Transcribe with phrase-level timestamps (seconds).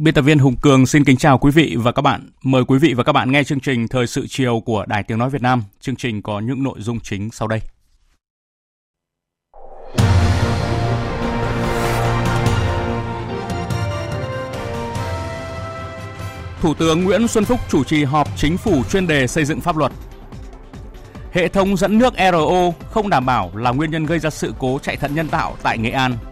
[0.00, 2.30] Biên tập viên Hùng Cường xin kính chào quý vị và các bạn.
[2.42, 5.18] Mời quý vị và các bạn nghe chương trình Thời sự chiều của Đài Tiếng
[5.18, 5.62] Nói Việt Nam.
[5.80, 7.60] Chương trình có những nội dung chính sau đây.
[16.60, 19.76] Thủ tướng Nguyễn Xuân Phúc chủ trì họp chính phủ chuyên đề xây dựng pháp
[19.76, 19.92] luật.
[21.32, 24.78] Hệ thống dẫn nước RO không đảm bảo là nguyên nhân gây ra sự cố
[24.82, 26.16] chạy thận nhân tạo tại Nghệ An–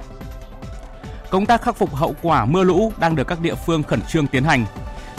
[1.30, 4.26] Công tác khắc phục hậu quả mưa lũ đang được các địa phương khẩn trương
[4.26, 4.64] tiến hành.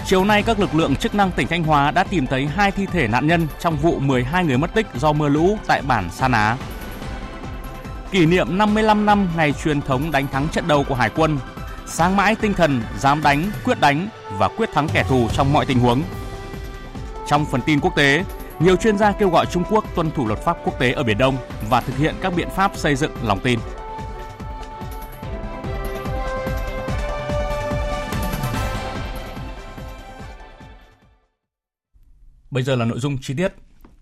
[0.05, 2.85] Chiều nay, các lực lượng chức năng tỉnh Thanh Hóa đã tìm thấy hai thi
[2.85, 6.27] thể nạn nhân trong vụ 12 người mất tích do mưa lũ tại bản Sa
[6.27, 6.57] Ná.
[8.11, 11.37] Kỷ niệm 55 năm ngày truyền thống đánh thắng trận đầu của Hải quân,
[11.87, 15.65] sáng mãi tinh thần dám đánh, quyết đánh và quyết thắng kẻ thù trong mọi
[15.65, 16.01] tình huống.
[17.27, 18.23] Trong phần tin quốc tế,
[18.59, 21.17] nhiều chuyên gia kêu gọi Trung Quốc tuân thủ luật pháp quốc tế ở Biển
[21.17, 21.37] Đông
[21.69, 23.59] và thực hiện các biện pháp xây dựng lòng tin.
[32.51, 33.53] Bây giờ là nội dung chi tiết.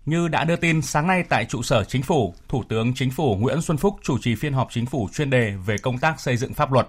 [0.06, 3.36] Như đã đưa tin sáng nay tại trụ sở chính phủ, Thủ tướng Chính phủ
[3.36, 6.36] Nguyễn Xuân Phúc chủ trì phiên họp chính phủ chuyên đề về công tác xây
[6.36, 6.88] dựng pháp luật.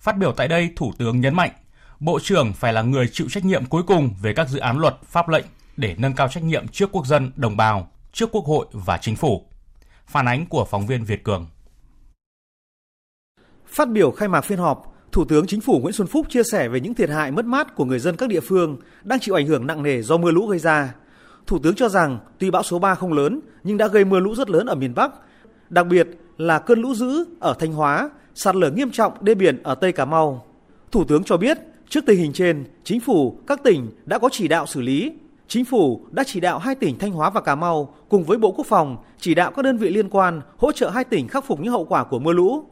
[0.00, 1.50] Phát biểu tại đây, Thủ tướng nhấn mạnh,
[2.00, 4.96] Bộ trưởng phải là người chịu trách nhiệm cuối cùng về các dự án luật,
[5.04, 5.44] pháp lệnh
[5.76, 9.16] để nâng cao trách nhiệm trước quốc dân, đồng bào, trước Quốc hội và Chính
[9.16, 9.46] phủ.
[10.06, 11.46] Phản ánh của phóng viên Việt Cường.
[13.66, 16.68] Phát biểu khai mạc phiên họp, Thủ tướng Chính phủ Nguyễn Xuân Phúc chia sẻ
[16.68, 19.46] về những thiệt hại mất mát của người dân các địa phương đang chịu ảnh
[19.46, 20.94] hưởng nặng nề do mưa lũ gây ra.
[21.46, 24.34] Thủ tướng cho rằng tuy bão số 3 không lớn nhưng đã gây mưa lũ
[24.34, 25.12] rất lớn ở miền Bắc,
[25.70, 29.62] đặc biệt là cơn lũ dữ ở Thanh Hóa, sạt lở nghiêm trọng đê biển
[29.62, 30.46] ở Tây Cà Mau.
[30.92, 34.48] Thủ tướng cho biết, trước tình hình trên, chính phủ, các tỉnh đã có chỉ
[34.48, 35.12] đạo xử lý.
[35.48, 38.52] Chính phủ đã chỉ đạo hai tỉnh Thanh Hóa và Cà Mau cùng với Bộ
[38.52, 41.60] Quốc phòng chỉ đạo các đơn vị liên quan hỗ trợ hai tỉnh khắc phục
[41.60, 42.64] những hậu quả của mưa lũ.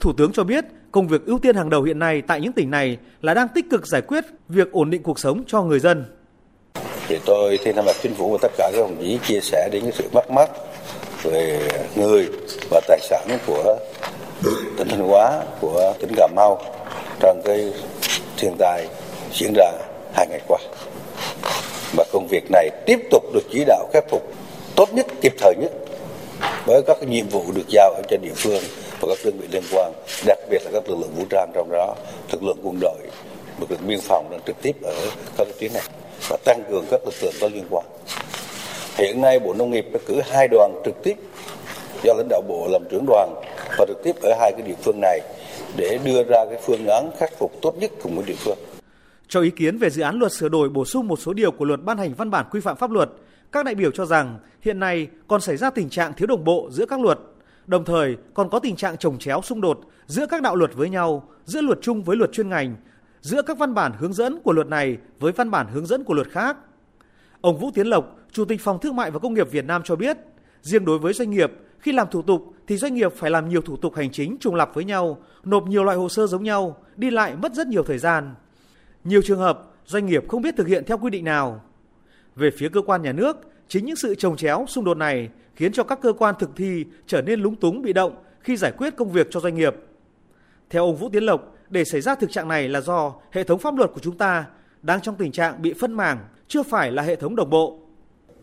[0.00, 2.70] Thủ tướng cho biết công việc ưu tiên hàng đầu hiện nay tại những tỉnh
[2.70, 6.04] này là đang tích cực giải quyết việc ổn định cuộc sống cho người dân.
[7.08, 9.82] Thì tôi thay mặt chính phủ và tất cả các đồng chí chia sẻ đến
[9.82, 10.50] cái sự mất mát
[11.22, 12.28] về người
[12.70, 13.78] và tài sản của
[14.76, 16.62] tỉnh Thanh Hóa, của tỉnh Cà Mau
[17.20, 17.72] trong cái
[18.36, 18.86] thiên tai
[19.32, 19.72] diễn ra
[20.14, 20.58] hai ngày qua.
[21.96, 24.32] Và công việc này tiếp tục được chỉ đạo khắc phục
[24.76, 25.72] tốt nhất, kịp thời nhất
[26.66, 28.62] với các nhiệm vụ được giao ở trên địa phương
[29.00, 29.92] và các đơn vị liên quan,
[30.26, 31.94] đặc biệt là các lực lượng vũ trang trong đó,
[32.32, 32.98] lực lượng quân đội,
[33.60, 34.94] lực lượng biên phòng đang trực tiếp ở
[35.36, 35.82] các tuyến này
[36.28, 37.86] và tăng cường các lực lượng có liên quan.
[38.96, 41.14] Hiện nay Bộ Nông nghiệp đã cử hai đoàn trực tiếp
[42.04, 43.34] do lãnh đạo bộ làm trưởng đoàn
[43.78, 45.20] và trực tiếp ở hai cái địa phương này
[45.76, 48.58] để đưa ra cái phương án khắc phục tốt nhất cùng với địa phương.
[49.28, 51.64] Cho ý kiến về dự án luật sửa đổi bổ sung một số điều của
[51.64, 53.10] luật ban hành văn bản quy phạm pháp luật,
[53.52, 56.68] các đại biểu cho rằng hiện nay còn xảy ra tình trạng thiếu đồng bộ
[56.72, 57.18] giữa các luật
[57.66, 60.90] Đồng thời còn có tình trạng trồng chéo xung đột giữa các đạo luật với
[60.90, 62.76] nhau, giữa luật chung với luật chuyên ngành,
[63.20, 66.14] giữa các văn bản hướng dẫn của luật này với văn bản hướng dẫn của
[66.14, 66.56] luật khác.
[67.40, 69.96] Ông Vũ Tiến Lộc, Chủ tịch Phòng Thương mại và Công nghiệp Việt Nam cho
[69.96, 70.16] biết,
[70.62, 73.60] riêng đối với doanh nghiệp, khi làm thủ tục thì doanh nghiệp phải làm nhiều
[73.60, 76.76] thủ tục hành chính trùng lặp với nhau, nộp nhiều loại hồ sơ giống nhau,
[76.96, 78.34] đi lại mất rất nhiều thời gian.
[79.04, 81.62] Nhiều trường hợp, doanh nghiệp không biết thực hiện theo quy định nào.
[82.36, 83.36] Về phía cơ quan nhà nước,
[83.68, 85.28] chính những sự trồng chéo, xung đột này
[85.60, 88.72] khiến cho các cơ quan thực thi trở nên lúng túng bị động khi giải
[88.78, 89.74] quyết công việc cho doanh nghiệp.
[90.70, 93.58] Theo ông Vũ Tiến Lộc, để xảy ra thực trạng này là do hệ thống
[93.58, 94.46] pháp luật của chúng ta
[94.82, 96.18] đang trong tình trạng bị phân mảng,
[96.48, 97.78] chưa phải là hệ thống đồng bộ.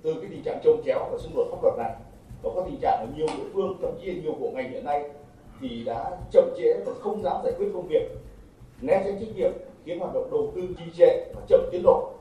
[0.04, 1.96] Từ cái tình trạng trồng chéo và xung đột pháp luật này,
[2.44, 5.10] và có tình trạng ở nhiều địa phương, thậm chí nhiều bộ ngành hiện nay
[5.62, 8.10] thì đã chậm trễ và không dám giải quyết công việc,
[8.82, 9.52] né tránh trách nhiệm
[9.86, 12.14] khiến hoạt động đầu tư trì trệ và chậm tiến độ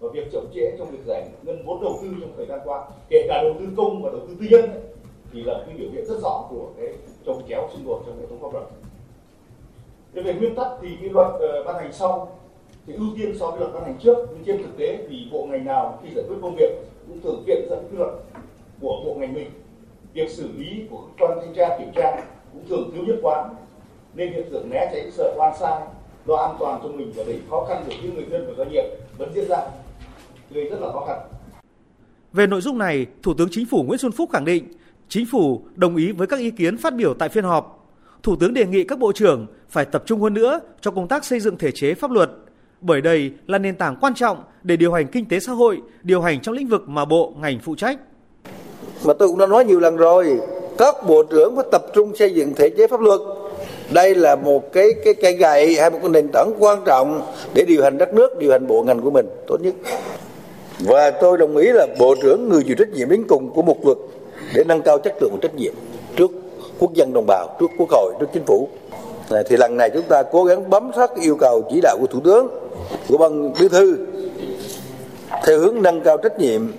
[0.00, 2.88] và việc chậm trễ trong việc giải ngân vốn đầu tư trong thời gian qua
[3.08, 4.80] kể cả đầu tư công và đầu tư tư nhân ấy,
[5.32, 6.86] thì là cái biểu hiện rất rõ của cái
[7.26, 8.64] trồng chéo xung đột trong hệ thống pháp luật.
[10.14, 12.38] Thế về nguyên tắc thì cái luật uh, ban hành sau
[12.86, 15.46] thì ưu tiên so với luật ban hành trước nhưng trên thực tế thì bộ
[15.50, 16.70] ngành nào khi giải quyết công việc
[17.08, 18.10] cũng thường kiện dẫn cái luật
[18.80, 19.50] của bộ ngành mình
[20.12, 22.22] việc xử lý của cơ quan thanh tra kiểm tra
[22.52, 23.54] cũng thường thiếu nhất quán
[24.14, 25.80] nên hiện tượng né tránh sợ oan sai
[26.26, 28.72] lo an toàn cho mình và đẩy khó khăn của những người dân và doanh
[28.72, 28.84] nghiệp
[29.18, 29.58] vẫn diễn ra
[30.50, 31.18] gây rất là khó khăn.
[32.32, 34.64] Về nội dung này, Thủ tướng Chính phủ Nguyễn Xuân Phúc khẳng định
[35.08, 37.88] Chính phủ đồng ý với các ý kiến phát biểu tại phiên họp.
[38.22, 41.24] Thủ tướng đề nghị các bộ trưởng phải tập trung hơn nữa cho công tác
[41.24, 42.30] xây dựng thể chế pháp luật,
[42.80, 46.20] bởi đây là nền tảng quan trọng để điều hành kinh tế xã hội, điều
[46.20, 47.98] hành trong lĩnh vực mà bộ ngành phụ trách.
[49.04, 50.40] Mà tôi cũng đã nói nhiều lần rồi,
[50.78, 53.20] các bộ trưởng phải tập trung xây dựng thể chế pháp luật.
[53.92, 57.22] Đây là một cái cái cây gậy hay một cái nền tảng quan trọng
[57.54, 59.74] để điều hành đất nước, điều hành bộ ngành của mình tốt nhất.
[60.78, 63.86] Và tôi đồng ý là bộ trưởng người chịu trách nhiệm đến cùng của một
[63.86, 63.98] luật
[64.54, 65.72] để nâng cao chất lượng trách nhiệm
[66.16, 66.30] trước
[66.78, 68.68] quốc dân đồng bào, trước quốc hội, trước chính phủ.
[69.30, 72.06] À, thì lần này chúng ta cố gắng bám sát yêu cầu chỉ đạo của
[72.06, 72.48] thủ tướng,
[73.08, 73.96] của ban bí thư
[75.46, 76.72] theo hướng nâng cao trách nhiệm,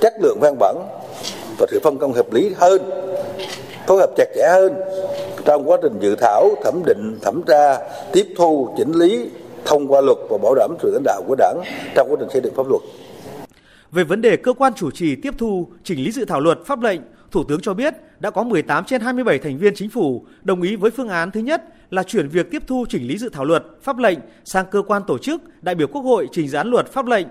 [0.00, 0.76] chất lượng văn bản
[1.58, 2.90] và sự phân công hợp lý hơn,
[3.86, 4.74] phối hợp chặt chẽ hơn
[5.44, 7.78] trong quá trình dự thảo, thẩm định, thẩm tra,
[8.12, 9.30] tiếp thu, chỉnh lý,
[9.64, 11.62] thông qua luật và bảo đảm sự lãnh đạo của đảng
[11.94, 12.82] trong quá trình xây dựng pháp luật.
[13.92, 16.82] Về vấn đề cơ quan chủ trì tiếp thu, chỉnh lý dự thảo luật pháp
[16.82, 17.00] lệnh,
[17.30, 20.76] Thủ tướng cho biết đã có 18 trên 27 thành viên chính phủ đồng ý
[20.76, 23.64] với phương án thứ nhất là chuyển việc tiếp thu chỉnh lý dự thảo luật
[23.82, 26.92] pháp lệnh sang cơ quan tổ chức đại biểu Quốc hội trình dự án luật
[26.92, 27.26] pháp lệnh.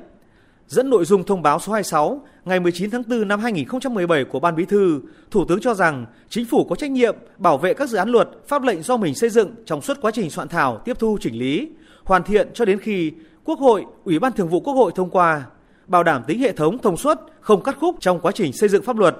[0.68, 4.56] Dẫn nội dung thông báo số 26 ngày 19 tháng 4 năm 2017 của Ban
[4.56, 5.02] Bí thư,
[5.32, 8.30] Thủ tướng cho rằng chính phủ có trách nhiệm bảo vệ các dự án luật,
[8.48, 11.40] pháp lệnh do mình xây dựng trong suốt quá trình soạn thảo, tiếp thu chỉnh
[11.40, 11.70] lý,
[12.04, 13.12] hoàn thiện cho đến khi
[13.44, 15.44] Quốc hội, Ủy ban Thường vụ Quốc hội thông qua
[15.88, 18.84] bảo đảm tính hệ thống thông suốt, không cắt khúc trong quá trình xây dựng
[18.84, 19.18] pháp luật.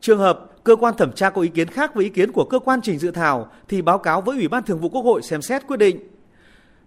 [0.00, 2.58] Trường hợp cơ quan thẩm tra có ý kiến khác với ý kiến của cơ
[2.58, 5.42] quan trình dự thảo thì báo cáo với Ủy ban Thường vụ Quốc hội xem
[5.42, 5.98] xét quyết định.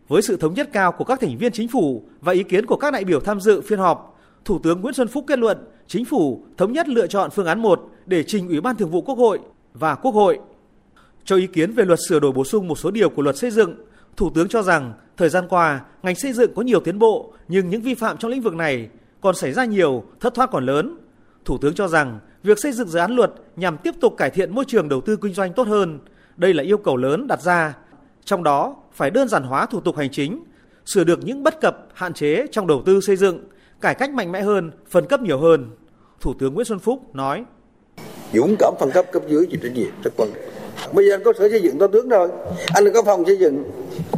[0.07, 2.75] Với sự thống nhất cao của các thành viên chính phủ và ý kiến của
[2.75, 5.57] các đại biểu tham dự phiên họp, Thủ tướng Nguyễn Xuân Phúc kết luận
[5.87, 9.01] chính phủ thống nhất lựa chọn phương án 1 để trình Ủy ban Thường vụ
[9.01, 9.39] Quốc hội
[9.73, 10.39] và Quốc hội.
[11.25, 13.51] Cho ý kiến về luật sửa đổi bổ sung một số điều của luật xây
[13.51, 13.75] dựng,
[14.17, 17.69] Thủ tướng cho rằng thời gian qua ngành xây dựng có nhiều tiến bộ nhưng
[17.69, 18.89] những vi phạm trong lĩnh vực này
[19.21, 20.97] còn xảy ra nhiều, thất thoát còn lớn.
[21.45, 24.55] Thủ tướng cho rằng việc xây dựng dự án luật nhằm tiếp tục cải thiện
[24.55, 25.99] môi trường đầu tư kinh doanh tốt hơn.
[26.37, 27.77] Đây là yêu cầu lớn đặt ra.
[28.25, 30.43] Trong đó phải đơn giản hóa thủ tục hành chính,
[30.85, 33.39] sửa được những bất cập, hạn chế trong đầu tư xây dựng,
[33.81, 35.69] cải cách mạnh mẽ hơn, phân cấp nhiều hơn.
[36.19, 37.45] Thủ tướng Nguyễn Xuân Phúc nói:
[38.33, 40.43] Dũng cảm phân cấp cấp dưới chịu trách nhiệm rất quan trọng.
[40.93, 42.29] Bây giờ anh có sở xây dựng to tướng rồi,
[42.73, 43.63] anh có phòng xây dựng,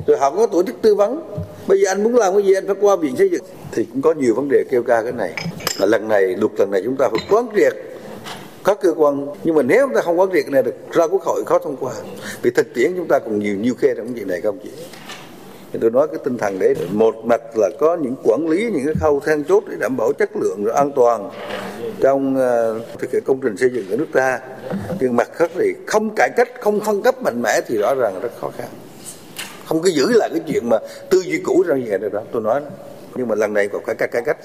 [0.08, 1.22] rồi họ có tổ chức tư vấn.
[1.68, 3.44] Bây giờ anh muốn làm cái gì anh phải qua viện xây dựng.
[3.72, 5.34] Thì cũng có nhiều vấn đề kêu ca cái này.
[5.80, 7.74] Là lần này luật lần này chúng ta phải quán triệt.
[8.64, 11.22] Các cơ quan nhưng mà nếu chúng ta không quán triệt này được ra quốc
[11.22, 11.94] hội khó thông qua.
[12.42, 14.70] Vì thực tiễn chúng ta còn nhiều nhiều khe trong chuyện này không chị.
[15.74, 18.86] Thì tôi nói cái tinh thần đấy một mặt là có những quản lý những
[18.86, 21.30] cái khâu then chốt để đảm bảo chất lượng rồi an toàn
[22.02, 24.40] trong uh, thực hiện công trình xây dựng ở nước ta.
[25.00, 28.20] Nhưng mặt khác thì không cải cách không phân cấp mạnh mẽ thì rõ ràng
[28.22, 28.68] rất khó khăn
[29.66, 30.78] không có giữ lại cái chuyện mà
[31.10, 32.62] tư duy cũ ra như vậy đó tôi nói
[33.16, 34.38] nhưng mà lần này còn phải cải cách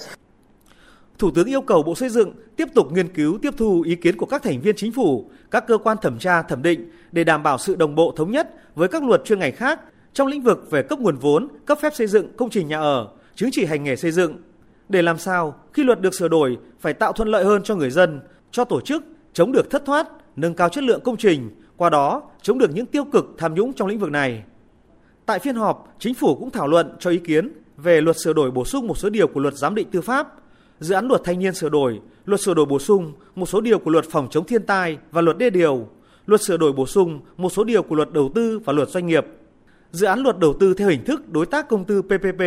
[1.19, 4.17] Thủ tướng yêu cầu Bộ Xây dựng tiếp tục nghiên cứu tiếp thu ý kiến
[4.17, 7.43] của các thành viên chính phủ, các cơ quan thẩm tra thẩm định để đảm
[7.43, 9.81] bảo sự đồng bộ thống nhất với các luật chuyên ngành khác
[10.13, 13.09] trong lĩnh vực về cấp nguồn vốn, cấp phép xây dựng công trình nhà ở,
[13.35, 14.37] chứng chỉ hành nghề xây dựng.
[14.89, 17.91] Để làm sao khi luật được sửa đổi phải tạo thuận lợi hơn cho người
[17.91, 18.21] dân,
[18.51, 22.23] cho tổ chức, chống được thất thoát, nâng cao chất lượng công trình, qua đó
[22.43, 24.43] chống được những tiêu cực tham nhũng trong lĩnh vực này.
[25.29, 28.51] Tại phiên họp, chính phủ cũng thảo luận cho ý kiến về luật sửa đổi
[28.51, 30.35] bổ sung một số điều của luật giám định tư pháp,
[30.81, 33.79] dự án luật thanh niên sửa đổi, luật sửa đổi bổ sung một số điều
[33.79, 35.89] của luật phòng chống thiên tai và luật đê điều,
[36.27, 39.07] luật sửa đổi bổ sung một số điều của luật đầu tư và luật doanh
[39.07, 39.27] nghiệp,
[39.93, 42.41] dự án luật đầu tư theo hình thức đối tác công tư PPP,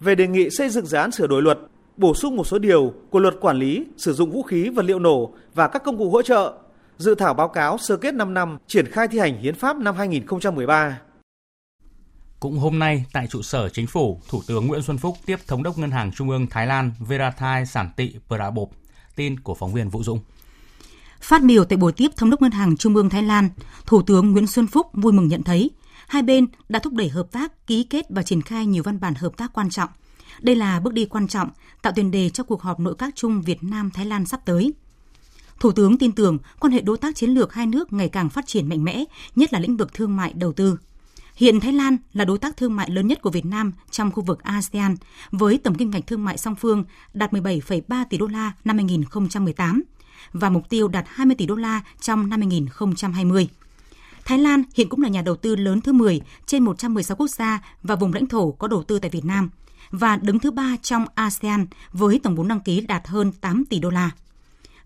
[0.00, 1.58] về đề nghị xây dựng dự án sửa đổi luật,
[1.96, 4.98] bổ sung một số điều của luật quản lý sử dụng vũ khí vật liệu
[4.98, 6.52] nổ và các công cụ hỗ trợ,
[6.98, 9.94] dự thảo báo cáo sơ kết 5 năm triển khai thi hành hiến pháp năm
[9.94, 11.00] 2013.
[12.40, 15.62] Cũng hôm nay, tại trụ sở chính phủ, Thủ tướng Nguyễn Xuân Phúc tiếp Thống
[15.62, 18.72] đốc Ngân hàng Trung ương Thái Lan Verathai Sản Tị Prabop.
[19.16, 20.20] Tin của phóng viên Vũ Dũng.
[21.20, 23.48] Phát biểu tại buổi tiếp Thống đốc Ngân hàng Trung ương Thái Lan,
[23.86, 25.70] Thủ tướng Nguyễn Xuân Phúc vui mừng nhận thấy
[26.06, 29.14] hai bên đã thúc đẩy hợp tác, ký kết và triển khai nhiều văn bản
[29.14, 29.88] hợp tác quan trọng.
[30.40, 31.50] Đây là bước đi quan trọng,
[31.82, 34.72] tạo tiền đề cho cuộc họp nội các chung Việt Nam-Thái Lan sắp tới.
[35.60, 38.46] Thủ tướng tin tưởng quan hệ đối tác chiến lược hai nước ngày càng phát
[38.46, 39.04] triển mạnh mẽ,
[39.36, 40.78] nhất là lĩnh vực thương mại đầu tư.
[41.36, 44.22] Hiện Thái Lan là đối tác thương mại lớn nhất của Việt Nam trong khu
[44.22, 44.94] vực ASEAN
[45.30, 49.82] với tổng kim ngạch thương mại song phương đạt 17,3 tỷ đô la năm 2018
[50.32, 53.48] và mục tiêu đạt 20 tỷ đô la trong năm 2020.
[54.24, 57.60] Thái Lan hiện cũng là nhà đầu tư lớn thứ 10 trên 116 quốc gia
[57.82, 59.50] và vùng lãnh thổ có đầu tư tại Việt Nam
[59.90, 63.78] và đứng thứ ba trong ASEAN với tổng vốn đăng ký đạt hơn 8 tỷ
[63.78, 64.10] đô la.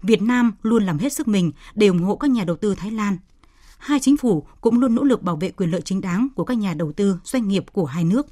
[0.02, 2.90] Việt Nam luôn làm hết sức mình để ủng hộ các nhà đầu tư Thái
[2.90, 3.16] Lan
[3.80, 6.58] hai chính phủ cũng luôn nỗ lực bảo vệ quyền lợi chính đáng của các
[6.58, 8.26] nhà đầu tư, doanh nghiệp của hai nước.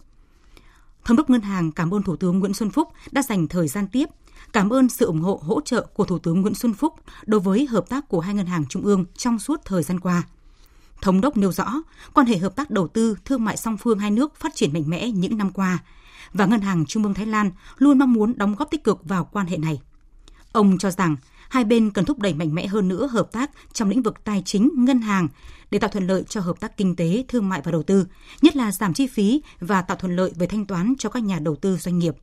[1.05, 3.88] Thống đốc Ngân hàng cảm ơn Thủ tướng Nguyễn Xuân Phúc đã dành thời gian
[3.88, 4.09] tiếp,
[4.52, 6.95] cảm ơn sự ủng hộ hỗ trợ của Thủ tướng Nguyễn Xuân Phúc
[7.26, 10.23] đối với hợp tác của hai ngân hàng trung ương trong suốt thời gian qua.
[11.02, 11.75] Thống đốc nêu rõ,
[12.14, 14.85] quan hệ hợp tác đầu tư thương mại song phương hai nước phát triển mạnh
[14.87, 15.78] mẽ những năm qua
[16.33, 19.28] và Ngân hàng Trung ương Thái Lan luôn mong muốn đóng góp tích cực vào
[19.33, 19.81] quan hệ này.
[20.52, 21.17] Ông cho rằng
[21.49, 24.43] hai bên cần thúc đẩy mạnh mẽ hơn nữa hợp tác trong lĩnh vực tài
[24.45, 25.28] chính, ngân hàng
[25.71, 28.07] để tạo thuận lợi cho hợp tác kinh tế, thương mại và đầu tư,
[28.43, 31.38] nhất là giảm chi phí và tạo thuận lợi về thanh toán cho các nhà
[31.38, 32.14] đầu tư doanh nghiệp.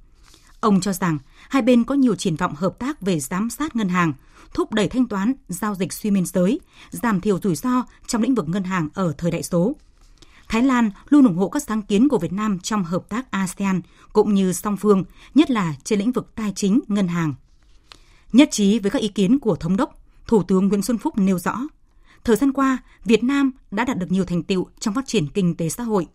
[0.59, 1.17] Ông cho rằng
[1.49, 4.13] hai bên có nhiều triển vọng hợp tác về giám sát ngân hàng,
[4.53, 6.59] thúc đẩy thanh toán, giao dịch xuyên biên giới,
[6.91, 9.75] giảm thiểu rủi ro trong lĩnh vực ngân hàng ở thời đại số.
[10.47, 13.81] Thái Lan luôn ủng hộ các sáng kiến của Việt Nam trong hợp tác ASEAN
[14.13, 15.03] cũng như song phương,
[15.35, 17.33] nhất là trên lĩnh vực tài chính, ngân hàng.
[18.33, 21.39] Nhất trí với các ý kiến của Thống đốc, Thủ tướng Nguyễn Xuân Phúc nêu
[21.39, 21.61] rõ,
[22.23, 25.55] thời gian qua, Việt Nam đã đạt được nhiều thành tựu trong phát triển kinh
[25.55, 26.07] tế xã hội.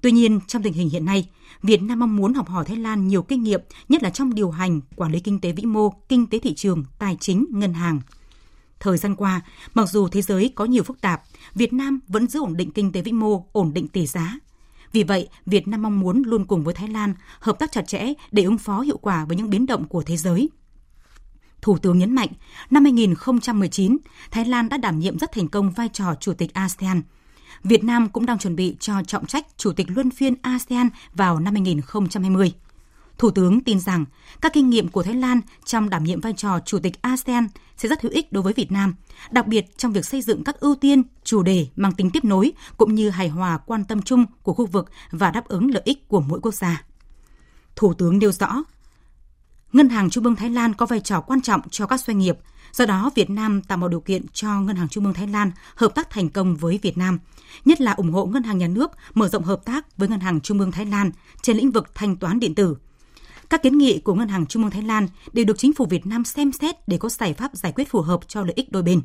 [0.00, 1.28] Tuy nhiên, trong tình hình hiện nay,
[1.62, 4.50] Việt Nam mong muốn học hỏi Thái Lan nhiều kinh nghiệm, nhất là trong điều
[4.50, 8.00] hành, quản lý kinh tế vĩ mô, kinh tế thị trường, tài chính, ngân hàng.
[8.80, 9.40] Thời gian qua,
[9.74, 11.22] mặc dù thế giới có nhiều phức tạp,
[11.54, 14.38] Việt Nam vẫn giữ ổn định kinh tế vĩ mô, ổn định tỷ giá.
[14.92, 18.12] Vì vậy, Việt Nam mong muốn luôn cùng với Thái Lan hợp tác chặt chẽ
[18.32, 20.48] để ứng phó hiệu quả với những biến động của thế giới.
[21.66, 22.28] Thủ tướng nhấn mạnh,
[22.70, 23.96] năm 2019,
[24.30, 27.02] Thái Lan đã đảm nhiệm rất thành công vai trò Chủ tịch ASEAN.
[27.64, 31.40] Việt Nam cũng đang chuẩn bị cho trọng trách Chủ tịch Luân phiên ASEAN vào
[31.40, 32.52] năm 2020.
[33.18, 34.04] Thủ tướng tin rằng
[34.40, 37.88] các kinh nghiệm của Thái Lan trong đảm nhiệm vai trò Chủ tịch ASEAN sẽ
[37.88, 38.94] rất hữu ích đối với Việt Nam,
[39.30, 42.52] đặc biệt trong việc xây dựng các ưu tiên, chủ đề mang tính tiếp nối
[42.76, 46.08] cũng như hài hòa quan tâm chung của khu vực và đáp ứng lợi ích
[46.08, 46.82] của mỗi quốc gia.
[47.76, 48.62] Thủ tướng nêu rõ,
[49.76, 52.38] Ngân hàng Trung ương Thái Lan có vai trò quan trọng cho các doanh nghiệp,
[52.72, 55.50] do đó Việt Nam tạo mọi điều kiện cho Ngân hàng Trung ương Thái Lan
[55.74, 57.18] hợp tác thành công với Việt Nam,
[57.64, 60.40] nhất là ủng hộ Ngân hàng Nhà nước mở rộng hợp tác với Ngân hàng
[60.40, 61.10] Trung ương Thái Lan
[61.42, 62.76] trên lĩnh vực thanh toán điện tử.
[63.50, 66.06] Các kiến nghị của Ngân hàng Trung ương Thái Lan đều được chính phủ Việt
[66.06, 68.82] Nam xem xét để có giải pháp giải quyết phù hợp cho lợi ích đôi
[68.82, 69.00] bên.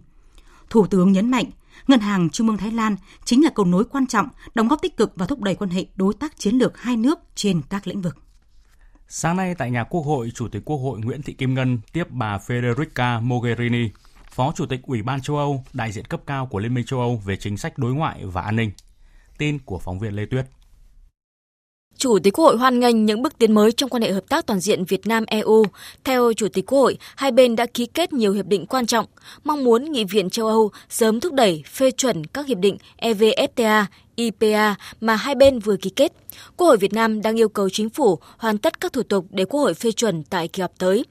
[0.70, 1.46] Thủ tướng nhấn mạnh,
[1.88, 4.98] Ngân hàng Trung ương Thái Lan chính là cầu nối quan trọng, đóng góp tích
[4.98, 8.01] cực và thúc đẩy quan hệ đối tác chiến lược hai nước trên các lĩnh
[8.01, 8.18] vực.
[9.13, 12.03] Sáng nay tại nhà Quốc hội, Chủ tịch Quốc hội Nguyễn Thị Kim Ngân tiếp
[12.10, 13.89] bà Federica Mogherini,
[14.32, 17.00] Phó Chủ tịch Ủy ban châu Âu, đại diện cấp cao của Liên minh châu
[17.00, 18.72] Âu về chính sách đối ngoại và an ninh.
[19.38, 20.46] Tin của phóng viên Lê Tuyết.
[21.98, 24.46] Chủ tịch Quốc hội hoan nghênh những bước tiến mới trong quan hệ hợp tác
[24.46, 25.66] toàn diện Việt Nam EU.
[26.04, 29.06] Theo Chủ tịch Quốc hội, hai bên đã ký kết nhiều hiệp định quan trọng,
[29.44, 33.86] mong muốn Nghị viện châu Âu sớm thúc đẩy phê chuẩn các hiệp định EVFTA,
[34.16, 36.12] IPA mà hai bên vừa ký kết.
[36.58, 39.46] Quốc hội Việt Nam đang yêu cầu chính phủ hoàn tất các thủ tục để
[39.46, 41.06] Quốc hội phê chuẩn tại kỳ họp tới.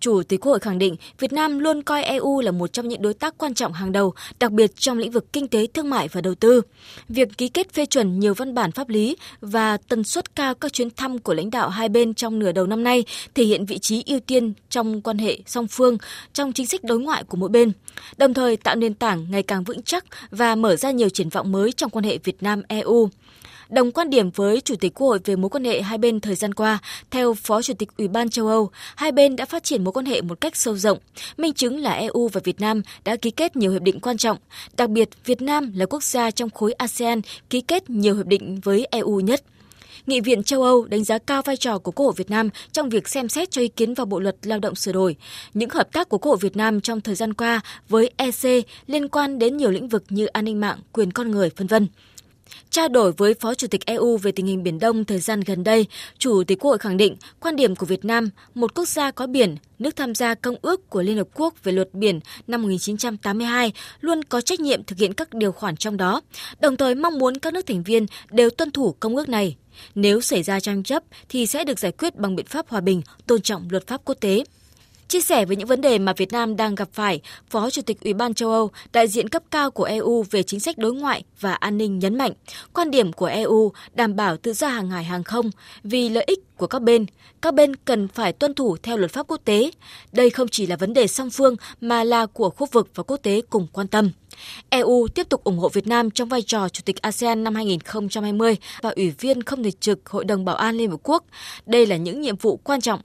[0.00, 3.02] Chủ tịch Quốc hội khẳng định Việt Nam luôn coi EU là một trong những
[3.02, 6.08] đối tác quan trọng hàng đầu, đặc biệt trong lĩnh vực kinh tế, thương mại
[6.08, 6.62] và đầu tư.
[7.08, 10.72] Việc ký kết phê chuẩn nhiều văn bản pháp lý và tần suất cao các
[10.72, 13.78] chuyến thăm của lãnh đạo hai bên trong nửa đầu năm nay thể hiện vị
[13.78, 15.98] trí ưu tiên trong quan hệ song phương,
[16.32, 17.72] trong chính sách đối ngoại của mỗi bên,
[18.16, 21.52] đồng thời tạo nền tảng ngày càng vững chắc và mở ra nhiều triển vọng
[21.52, 23.08] mới trong quan hệ Việt Nam-EU.
[23.70, 26.34] Đồng quan điểm với Chủ tịch Quốc hội về mối quan hệ hai bên thời
[26.34, 26.78] gian qua,
[27.10, 30.06] theo Phó Chủ tịch Ủy ban châu Âu, hai bên đã phát triển mối quan
[30.06, 30.98] hệ một cách sâu rộng.
[31.36, 34.38] Minh chứng là EU và Việt Nam đã ký kết nhiều hiệp định quan trọng.
[34.76, 38.60] Đặc biệt, Việt Nam là quốc gia trong khối ASEAN ký kết nhiều hiệp định
[38.60, 39.42] với EU nhất.
[40.06, 42.88] Nghị viện châu Âu đánh giá cao vai trò của Quốc hội Việt Nam trong
[42.88, 45.16] việc xem xét cho ý kiến vào Bộ luật Lao động sửa đổi.
[45.54, 49.08] Những hợp tác của Quốc hội Việt Nam trong thời gian qua với EC liên
[49.08, 51.86] quan đến nhiều lĩnh vực như an ninh mạng, quyền con người, vân vân.
[52.70, 55.64] Trao đổi với Phó Chủ tịch EU về tình hình Biển Đông thời gian gần
[55.64, 55.86] đây,
[56.18, 59.26] Chủ tịch Quốc hội khẳng định quan điểm của Việt Nam, một quốc gia có
[59.26, 63.72] biển, nước tham gia Công ước của Liên Hợp Quốc về luật biển năm 1982,
[64.00, 66.20] luôn có trách nhiệm thực hiện các điều khoản trong đó,
[66.60, 69.56] đồng thời mong muốn các nước thành viên đều tuân thủ công ước này.
[69.94, 73.02] Nếu xảy ra tranh chấp thì sẽ được giải quyết bằng biện pháp hòa bình,
[73.26, 74.44] tôn trọng luật pháp quốc tế.
[75.10, 78.00] Chia sẻ về những vấn đề mà Việt Nam đang gặp phải, Phó Chủ tịch
[78.00, 81.24] Ủy ban châu Âu, đại diện cấp cao của EU về chính sách đối ngoại
[81.40, 82.32] và an ninh nhấn mạnh,
[82.72, 85.50] quan điểm của EU đảm bảo tự do hàng hải hàng không
[85.84, 87.06] vì lợi ích của các bên.
[87.42, 89.70] Các bên cần phải tuân thủ theo luật pháp quốc tế.
[90.12, 93.16] Đây không chỉ là vấn đề song phương mà là của khu vực và quốc
[93.16, 94.10] tế cùng quan tâm.
[94.68, 98.56] EU tiếp tục ủng hộ Việt Nam trong vai trò Chủ tịch ASEAN năm 2020
[98.82, 101.24] và Ủy viên không thường trực Hội đồng Bảo an Liên Hợp Quốc.
[101.66, 103.00] Đây là những nhiệm vụ quan trọng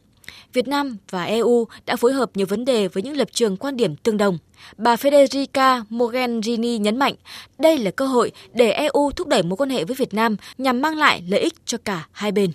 [0.54, 3.78] Việt Nam và EU đã phối hợp nhiều vấn đề với những lập trường quan
[3.78, 4.38] điểm tương đồng.
[4.78, 7.14] Bà Federica Mogherini nhấn mạnh,
[7.58, 10.82] đây là cơ hội để EU thúc đẩy mối quan hệ với Việt Nam nhằm
[10.82, 12.52] mang lại lợi ích cho cả hai bên.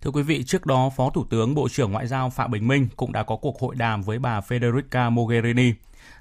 [0.00, 2.88] Thưa quý vị, trước đó Phó Thủ tướng Bộ trưởng Ngoại giao Phạm Bình Minh
[2.96, 5.72] cũng đã có cuộc hội đàm với bà Federica Mogherini.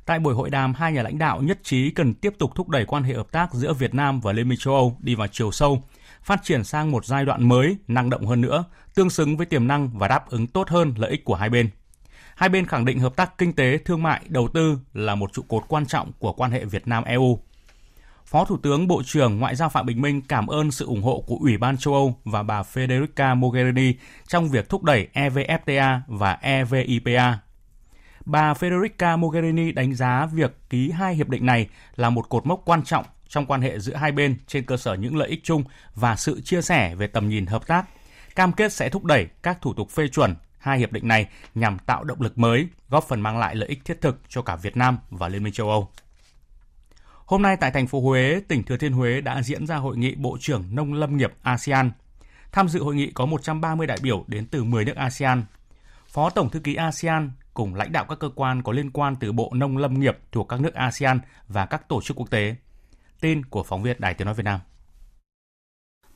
[0.05, 2.85] Tại buổi hội đàm, hai nhà lãnh đạo nhất trí cần tiếp tục thúc đẩy
[2.85, 5.51] quan hệ hợp tác giữa Việt Nam và Liên minh châu Âu đi vào chiều
[5.51, 5.83] sâu,
[6.23, 8.63] phát triển sang một giai đoạn mới, năng động hơn nữa,
[8.95, 11.69] tương xứng với tiềm năng và đáp ứng tốt hơn lợi ích của hai bên.
[12.35, 15.41] Hai bên khẳng định hợp tác kinh tế, thương mại, đầu tư là một trụ
[15.47, 17.39] cột quan trọng của quan hệ Việt Nam-EU.
[18.25, 21.23] Phó Thủ tướng Bộ trưởng Ngoại giao Phạm Bình Minh cảm ơn sự ủng hộ
[21.27, 23.93] của Ủy ban châu Âu và bà Federica Mogherini
[24.27, 27.37] trong việc thúc đẩy EVFTA và EVIPA.
[28.25, 32.61] Bà Federica Mogherini đánh giá việc ký hai hiệp định này là một cột mốc
[32.65, 35.63] quan trọng trong quan hệ giữa hai bên trên cơ sở những lợi ích chung
[35.95, 37.85] và sự chia sẻ về tầm nhìn hợp tác.
[38.35, 41.79] Cam kết sẽ thúc đẩy các thủ tục phê chuẩn hai hiệp định này nhằm
[41.79, 44.77] tạo động lực mới, góp phần mang lại lợi ích thiết thực cho cả Việt
[44.77, 45.89] Nam và Liên minh châu Âu.
[47.25, 50.15] Hôm nay tại thành phố Huế, tỉnh Thừa Thiên Huế đã diễn ra hội nghị
[50.15, 51.91] Bộ trưởng Nông lâm nghiệp ASEAN.
[52.51, 55.43] Tham dự hội nghị có 130 đại biểu đến từ 10 nước ASEAN.
[56.07, 59.31] Phó Tổng thư ký ASEAN cùng lãnh đạo các cơ quan có liên quan từ
[59.31, 62.55] Bộ Nông lâm nghiệp thuộc các nước ASEAN và các tổ chức quốc tế.
[63.23, 64.59] Tin của phóng viên Đài Tiếng nói Việt Nam.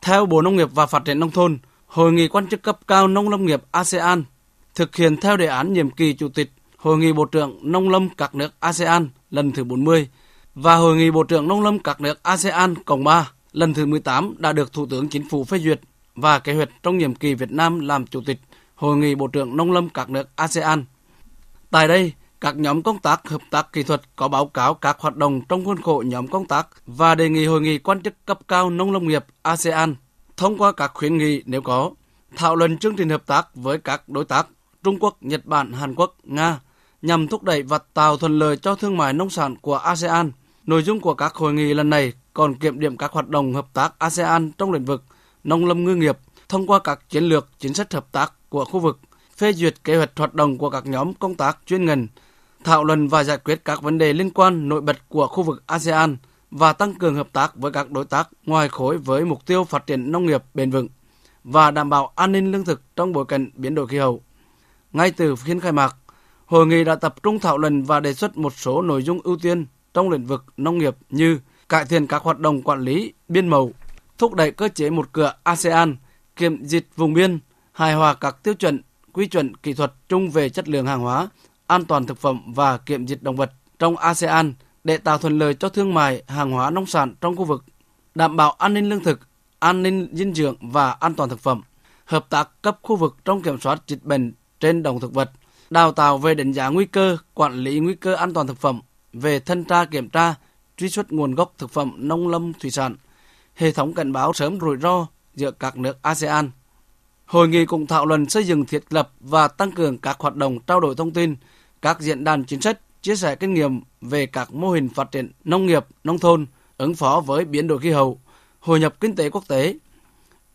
[0.02, 3.08] Theo Bộ Nông nghiệp và Phát triển nông thôn, Hội nghị quan chức cấp cao
[3.08, 4.24] nông lâm nghiệp ASEAN
[4.76, 8.10] thực hiện theo đề án nhiệm kỳ chủ tịch Hội nghị Bộ trưởng Nông lâm
[8.10, 10.08] các nước ASEAN lần thứ 40
[10.56, 14.36] và Hội nghị Bộ trưởng Nông lâm các nước ASEAN Cộng 3 lần thứ 18
[14.38, 15.80] đã được Thủ tướng Chính phủ phê duyệt
[16.16, 18.40] và kế hoạch trong nhiệm kỳ Việt Nam làm chủ tịch
[18.76, 20.86] Hội nghị Bộ trưởng Nông lâm các nước ASEAN.
[21.72, 25.16] Tại đây, các nhóm công tác hợp tác kỹ thuật có báo cáo các hoạt
[25.16, 28.40] động trong khuôn khổ nhóm công tác và đề nghị hội nghị quan chức cấp
[28.48, 29.96] cao nông lâm nghiệp ASEAN
[30.38, 31.92] thông qua các khuyến nghị nếu có,
[32.36, 34.48] thảo luận chương trình hợp tác với các đối tác
[34.84, 36.60] Trung Quốc, Nhật Bản, Hàn Quốc, Nga
[37.02, 40.32] nhằm thúc đẩy và tạo thuận lợi cho thương mại nông sản của ASEAN.
[40.66, 43.68] Nội dung của các hội nghị lần này còn kiểm điểm các hoạt động hợp
[43.74, 45.04] tác ASEAN trong lĩnh vực
[45.44, 46.18] nông lâm ngư nghiệp
[46.50, 49.00] thông qua các chiến lược, chính sách hợp tác của khu vực,
[49.38, 52.08] phê duyệt kế hoạch hoạt động của các nhóm công tác chuyên ngành,
[52.64, 55.64] thảo luận và giải quyết các vấn đề liên quan nổi bật của khu vực
[55.68, 56.18] ASEAN
[56.52, 59.88] và tăng cường hợp tác với các đối tác ngoài khối với mục tiêu phát
[59.88, 60.88] triển nông nghiệp bền vững
[61.44, 64.22] và đảm bảo an ninh lương thực trong bối cảnh biến đổi khí hậu.
[64.94, 65.96] Ngay từ phiên khai mạc,
[66.46, 69.38] hội nghị đã tập trung thảo luận và đề xuất một số nội dung ưu
[69.38, 73.48] tiên trong lĩnh vực nông nghiệp như cải thiện các hoạt động quản lý biên
[73.48, 73.72] mậu,
[74.18, 75.96] thúc đẩy cơ chế một cửa ASEAN,
[76.36, 77.40] kiểm dịch vùng biên,
[77.72, 78.82] hài hòa các tiêu chuẩn,
[79.14, 81.28] quy chuẩn kỹ thuật chung về chất lượng hàng hóa,
[81.68, 84.54] an toàn thực phẩm và kiểm dịch động vật trong ASEAN
[84.84, 87.64] để tạo thuận lợi cho thương mại hàng hóa nông sản trong khu vực,
[88.16, 89.20] đảm bảo an ninh lương thực,
[89.60, 91.62] an ninh dinh dưỡng và an toàn thực phẩm,
[92.06, 95.32] hợp tác cấp khu vực trong kiểm soát dịch bệnh trên đồng thực vật,
[95.70, 98.82] đào tạo về đánh giá nguy cơ, quản lý nguy cơ an toàn thực phẩm,
[99.14, 100.36] về thanh tra kiểm tra,
[100.78, 102.96] truy xuất nguồn gốc thực phẩm nông lâm thủy sản,
[103.56, 106.52] hệ thống cảnh báo sớm rủi ro giữa các nước ASEAN.
[107.26, 110.60] Hội nghị cũng thảo luận xây dựng thiết lập và tăng cường các hoạt động
[110.60, 111.36] trao đổi thông tin,
[111.82, 115.32] các diễn đàn chính sách, chia sẻ kinh nghiệm về các mô hình phát triển
[115.44, 116.46] nông nghiệp, nông thôn,
[116.78, 118.20] ứng phó với biến đổi khí hậu,
[118.60, 119.76] hội nhập kinh tế quốc tế.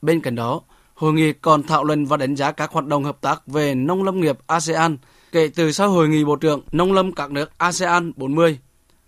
[0.02, 0.60] Bên cạnh đó,
[0.94, 4.02] hội nghị còn thảo luận và đánh giá các hoạt động hợp tác về nông
[4.02, 4.96] lâm nghiệp ASEAN
[5.32, 8.58] kể từ sau hội nghị bộ trưởng nông lâm các nước ASEAN 40.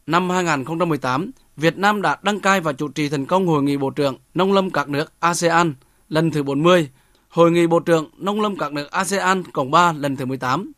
[0.06, 3.90] Năm 2018, Việt Nam đã đăng cai và chủ trì thành công hội nghị bộ
[3.90, 5.74] trưởng nông lâm các nước ASEAN
[6.08, 6.88] lần thứ 40,
[7.28, 10.72] hội nghị bộ trưởng nông lâm các nước ASEAN cộng 3 lần thứ 18,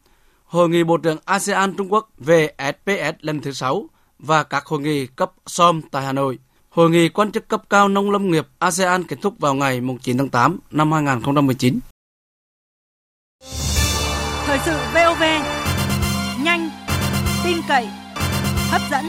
[0.46, 4.80] hội nghị bộ trưởng ASEAN Trung Quốc về SPS lần thứ 6 và các hội
[4.80, 6.38] nghị cấp SOM tại Hà Nội.
[6.68, 10.18] Hội nghị quan chức cấp cao nông lâm nghiệp ASEAN kết thúc vào ngày 9
[10.18, 11.78] tháng 8 năm 2019.
[14.46, 15.22] Thời sự VOV,
[16.42, 16.70] nhanh,
[17.44, 17.88] tin cậy,
[18.70, 19.04] hấp dẫn.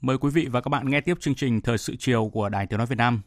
[0.00, 2.66] Mời quý vị và các bạn nghe tiếp chương trình Thời sự chiều của Đài
[2.66, 3.22] Tiếng Nói Việt Nam.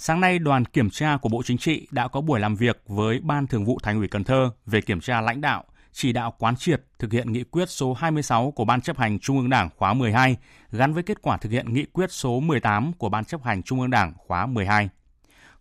[0.00, 3.20] Sáng nay, đoàn kiểm tra của Bộ Chính trị đã có buổi làm việc với
[3.20, 6.56] Ban Thường vụ Thành ủy Cần Thơ về kiểm tra lãnh đạo, chỉ đạo quán
[6.56, 9.94] triệt thực hiện nghị quyết số 26 của Ban chấp hành Trung ương Đảng khóa
[9.94, 10.36] 12
[10.72, 13.80] gắn với kết quả thực hiện nghị quyết số 18 của Ban chấp hành Trung
[13.80, 14.88] ương Đảng khóa 12.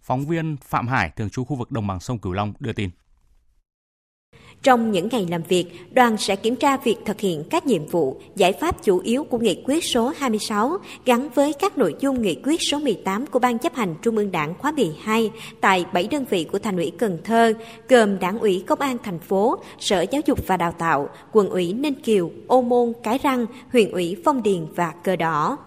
[0.01, 2.89] Phóng viên Phạm Hải, thường trú khu vực đồng bằng sông Cửu Long đưa tin.
[4.63, 8.17] Trong những ngày làm việc, đoàn sẽ kiểm tra việc thực hiện các nhiệm vụ,
[8.35, 12.35] giải pháp chủ yếu của nghị quyết số 26 gắn với các nội dung nghị
[12.43, 15.31] quyết số 18 của Ban chấp hành Trung ương Đảng khóa 12
[15.61, 17.53] tại 7 đơn vị của Thành ủy Cần Thơ,
[17.89, 21.73] gồm Đảng ủy Công an thành phố, Sở Giáo dục và Đào tạo, Quận ủy
[21.73, 25.57] Ninh Kiều, Ô Môn, Cái Răng, huyện ủy Phong Điền và Cờ Đỏ.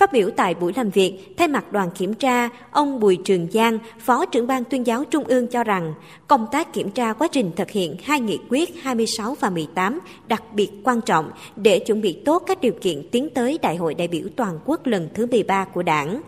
[0.00, 3.78] Phát biểu tại buổi làm việc, thay mặt đoàn kiểm tra, ông Bùi Trường Giang,
[3.98, 5.94] Phó trưởng ban tuyên giáo Trung ương cho rằng,
[6.26, 10.42] công tác kiểm tra quá trình thực hiện hai nghị quyết 26 và 18 đặc
[10.54, 14.08] biệt quan trọng để chuẩn bị tốt các điều kiện tiến tới Đại hội đại
[14.08, 16.20] biểu toàn quốc lần thứ 13 của Đảng.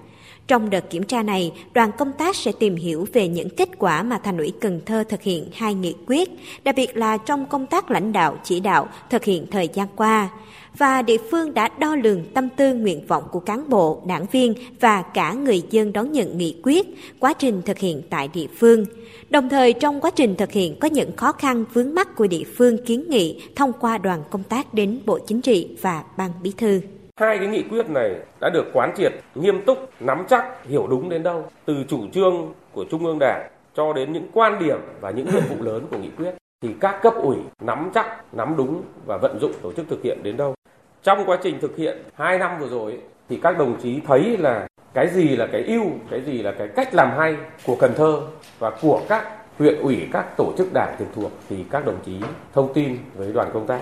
[0.46, 4.02] Trong đợt kiểm tra này, đoàn công tác sẽ tìm hiểu về những kết quả
[4.02, 6.30] mà Thành ủy Cần Thơ thực hiện hai nghị quyết,
[6.64, 10.30] đặc biệt là trong công tác lãnh đạo chỉ đạo thực hiện thời gian qua
[10.78, 14.54] và địa phương đã đo lường tâm tư nguyện vọng của cán bộ, đảng viên
[14.80, 16.86] và cả người dân đón nhận nghị quyết,
[17.20, 18.84] quá trình thực hiện tại địa phương.
[19.30, 22.44] Đồng thời trong quá trình thực hiện có những khó khăn vướng mắt của địa
[22.56, 26.52] phương kiến nghị thông qua đoàn công tác đến Bộ Chính trị và Ban Bí
[26.56, 26.80] thư.
[27.16, 31.08] Hai cái nghị quyết này đã được quán triệt, nghiêm túc, nắm chắc, hiểu đúng
[31.08, 35.10] đến đâu, từ chủ trương của Trung ương Đảng cho đến những quan điểm và
[35.10, 36.30] những nhiệm vụ lớn của nghị quyết
[36.62, 40.18] thì các cấp ủy nắm chắc, nắm đúng và vận dụng tổ chức thực hiện
[40.22, 40.54] đến đâu.
[41.02, 44.66] Trong quá trình thực hiện 2 năm vừa rồi thì các đồng chí thấy là
[44.94, 48.20] cái gì là cái ưu, cái gì là cái cách làm hay của Cần Thơ
[48.58, 49.24] và của các
[49.58, 52.20] huyện ủy, các tổ chức đảng trực thuộc thì các đồng chí
[52.52, 53.80] thông tin với đoàn công tác.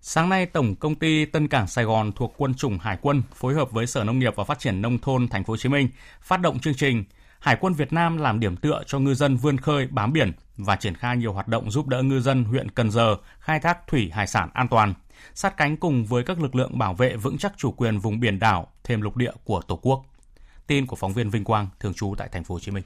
[0.00, 3.54] Sáng nay, Tổng công ty Tân Cảng Sài Gòn thuộc Quân chủng Hải quân phối
[3.54, 5.88] hợp với Sở Nông nghiệp và Phát triển nông thôn Thành phố Hồ Chí Minh
[6.20, 7.04] phát động chương trình
[7.40, 10.76] Hải quân Việt Nam làm điểm tựa cho ngư dân vươn khơi bám biển và
[10.76, 14.10] triển khai nhiều hoạt động giúp đỡ ngư dân huyện Cần Giờ khai thác thủy
[14.14, 14.94] hải sản an toàn,
[15.34, 18.38] sát cánh cùng với các lực lượng bảo vệ vững chắc chủ quyền vùng biển
[18.38, 20.04] đảo thêm lục địa của Tổ quốc.
[20.66, 22.84] Tin của phóng viên Vinh Quang thường trú tại Thành phố Hồ Chí Minh.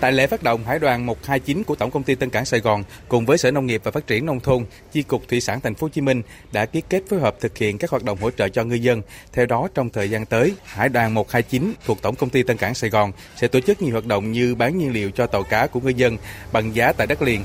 [0.00, 2.84] Tại lễ phát động Hải đoàn 129 của Tổng công ty Tân Cảng Sài Gòn
[3.08, 5.74] cùng với Sở Nông nghiệp và Phát triển nông thôn, Chi cục Thủy sản Thành
[5.74, 8.30] phố Hồ Chí Minh đã ký kết phối hợp thực hiện các hoạt động hỗ
[8.30, 9.02] trợ cho ngư dân.
[9.32, 12.74] Theo đó, trong thời gian tới, Hải đoàn 129 thuộc Tổng công ty Tân Cảng
[12.74, 15.66] Sài Gòn sẽ tổ chức nhiều hoạt động như bán nhiên liệu cho tàu cá
[15.66, 16.16] của ngư dân
[16.52, 17.44] bằng giá tại đất liền,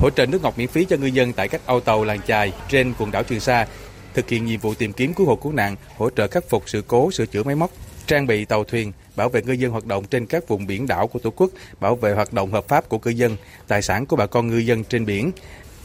[0.00, 2.52] hỗ trợ nước ngọt miễn phí cho ngư dân tại các âu tàu làng chài
[2.68, 3.66] trên quần đảo Trường Sa,
[4.14, 6.82] thực hiện nhiệm vụ tìm kiếm cứu hộ cứu nạn, hỗ trợ khắc phục sự
[6.88, 7.70] cố, sửa chữa máy móc,
[8.06, 11.06] trang bị tàu thuyền, bảo vệ ngư dân hoạt động trên các vùng biển đảo
[11.06, 13.36] của Tổ quốc, bảo vệ hoạt động hợp pháp của ngư dân,
[13.68, 15.30] tài sản của bà con ngư dân trên biển,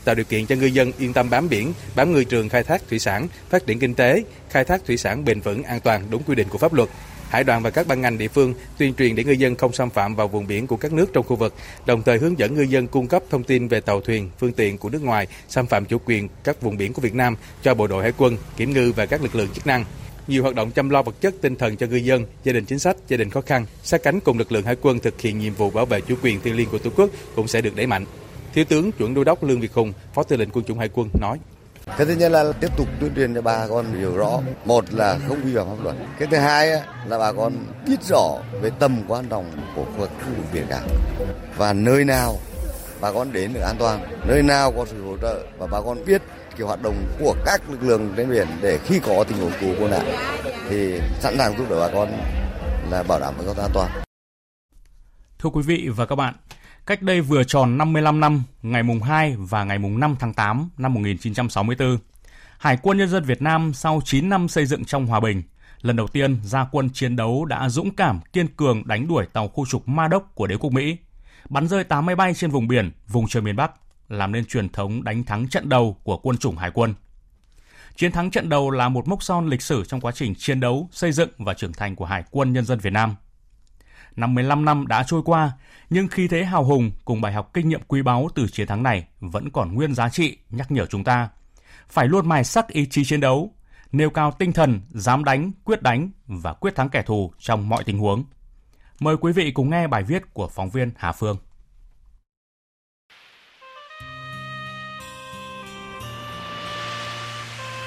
[0.05, 2.81] tạo điều kiện cho ngư dân yên tâm bám biển, bám ngư trường khai thác
[2.89, 6.23] thủy sản, phát triển kinh tế, khai thác thủy sản bền vững, an toàn đúng
[6.23, 6.89] quy định của pháp luật.
[7.29, 9.89] Hải đoàn và các ban ngành địa phương tuyên truyền để ngư dân không xâm
[9.89, 11.53] phạm vào vùng biển của các nước trong khu vực,
[11.85, 14.77] đồng thời hướng dẫn ngư dân cung cấp thông tin về tàu thuyền, phương tiện
[14.77, 17.87] của nước ngoài xâm phạm chủ quyền các vùng biển của Việt Nam cho bộ
[17.87, 19.85] đội hải quân, kiểm ngư và các lực lượng chức năng
[20.27, 22.79] nhiều hoạt động chăm lo vật chất tinh thần cho ngư dân, gia đình chính
[22.79, 25.53] sách, gia đình khó khăn, sát cánh cùng lực lượng hải quân thực hiện nhiệm
[25.53, 28.05] vụ bảo vệ chủ quyền thiêng liêng của Tổ quốc cũng sẽ được đẩy mạnh.
[28.53, 31.09] Thiếu tướng chuẩn đô đốc Lương Việt Hùng, Phó Tư lệnh Quân chủng Hải quân
[31.21, 31.37] nói:
[31.85, 34.39] cái thứ nhất là tiếp tục tuyên truyền cho bà con hiểu rõ.
[34.65, 35.95] Một là không vi phạm pháp luật.
[36.19, 36.69] Cái thứ hai
[37.05, 37.53] là bà con
[37.87, 39.99] biết rõ về tầm quan trọng của khu
[40.37, 40.81] vực biển cả
[41.57, 42.35] và nơi nào
[43.01, 46.05] bà con đến được an toàn nơi nào có sự hỗ trợ và bà con
[46.05, 46.21] biết
[46.57, 49.75] cái hoạt động của các lực lượng trên biển để khi có tình huống cứu
[49.79, 50.05] cô nạn
[50.69, 52.09] thì sẵn sàng giúp đỡ bà con
[52.91, 53.91] là bảo đảm bà con an toàn.
[55.39, 56.33] Thưa quý vị và các bạn,
[56.85, 60.69] cách đây vừa tròn 55 năm, ngày mùng 2 và ngày mùng 5 tháng 8
[60.77, 61.97] năm 1964,
[62.57, 65.43] Hải quân Nhân dân Việt Nam sau 9 năm xây dựng trong hòa bình,
[65.81, 69.47] lần đầu tiên ra quân chiến đấu đã dũng cảm, kiên cường đánh đuổi tàu
[69.47, 70.97] khu trục Ma Đốc của đế quốc Mỹ,
[71.49, 73.71] bắn rơi 8 máy bay trên vùng biển, vùng trời miền Bắc,
[74.09, 76.93] làm nên truyền thống đánh thắng trận đầu của quân chủng hải quân.
[77.95, 80.89] Chiến thắng trận đầu là một mốc son lịch sử trong quá trình chiến đấu,
[80.91, 83.15] xây dựng và trưởng thành của Hải quân Nhân dân Việt Nam.
[84.15, 85.51] 55 năm đã trôi qua,
[85.89, 88.83] nhưng khí thế hào hùng cùng bài học kinh nghiệm quý báu từ chiến thắng
[88.83, 91.29] này vẫn còn nguyên giá trị nhắc nhở chúng ta.
[91.89, 93.53] Phải luôn mài sắc ý chí chiến đấu,
[93.91, 97.83] nêu cao tinh thần, dám đánh, quyết đánh và quyết thắng kẻ thù trong mọi
[97.83, 98.23] tình huống.
[98.99, 101.37] Mời quý vị cùng nghe bài viết của phóng viên Hà Phương.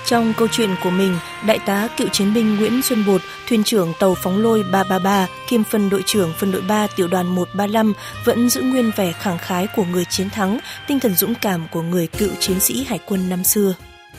[0.09, 1.13] Trong câu chuyện của mình,
[1.47, 5.65] đại tá cựu chiến binh Nguyễn Xuân Bột, thuyền trưởng tàu phóng lôi 333, kiêm
[5.65, 7.93] phân đội trưởng phân đội 3 tiểu đoàn 135
[8.25, 11.83] vẫn giữ nguyên vẻ khẳng khái của người chiến thắng, tinh thần dũng cảm của
[11.83, 13.75] người cựu chiến sĩ hải quân năm xưa.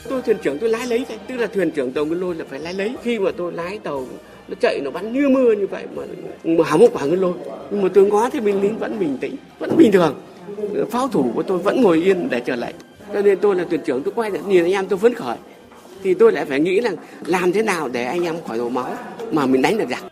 [0.08, 2.58] Tôi thuyền trưởng tôi lái lấy, tức là thuyền trưởng tàu ngân lôi là phải
[2.58, 2.94] lái lấy.
[3.02, 4.06] Khi mà tôi lái tàu
[4.48, 6.02] nó chạy nó bắn như mưa như vậy mà
[6.44, 7.32] mà hỏng một quả ngân lôi
[7.70, 10.14] nhưng mà tôi ngó thì mình lính vẫn bình tĩnh vẫn bình thường
[10.90, 12.74] pháo thủ của tôi vẫn ngồi yên để chờ lệnh
[13.14, 15.36] cho nên tôi là thuyền trưởng tôi quay lại nhìn anh em tôi phấn khởi
[16.02, 16.90] thì tôi lại phải nghĩ là
[17.26, 18.94] làm thế nào để anh em khỏi đổ máu
[19.32, 20.04] mà mình đánh được giặc.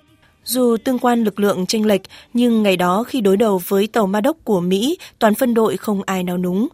[0.44, 2.00] Dù tương quan lực lượng tranh lệch,
[2.32, 5.76] nhưng ngày đó khi đối đầu với tàu Ma Đốc của Mỹ, toàn phân đội
[5.76, 6.68] không ai nào núng.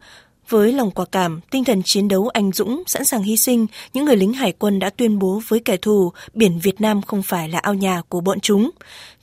[0.48, 4.04] Với lòng quả cảm, tinh thần chiến đấu anh dũng, sẵn sàng hy sinh, những
[4.04, 7.48] người lính hải quân đã tuyên bố với kẻ thù biển Việt Nam không phải
[7.48, 8.70] là ao nhà của bọn chúng.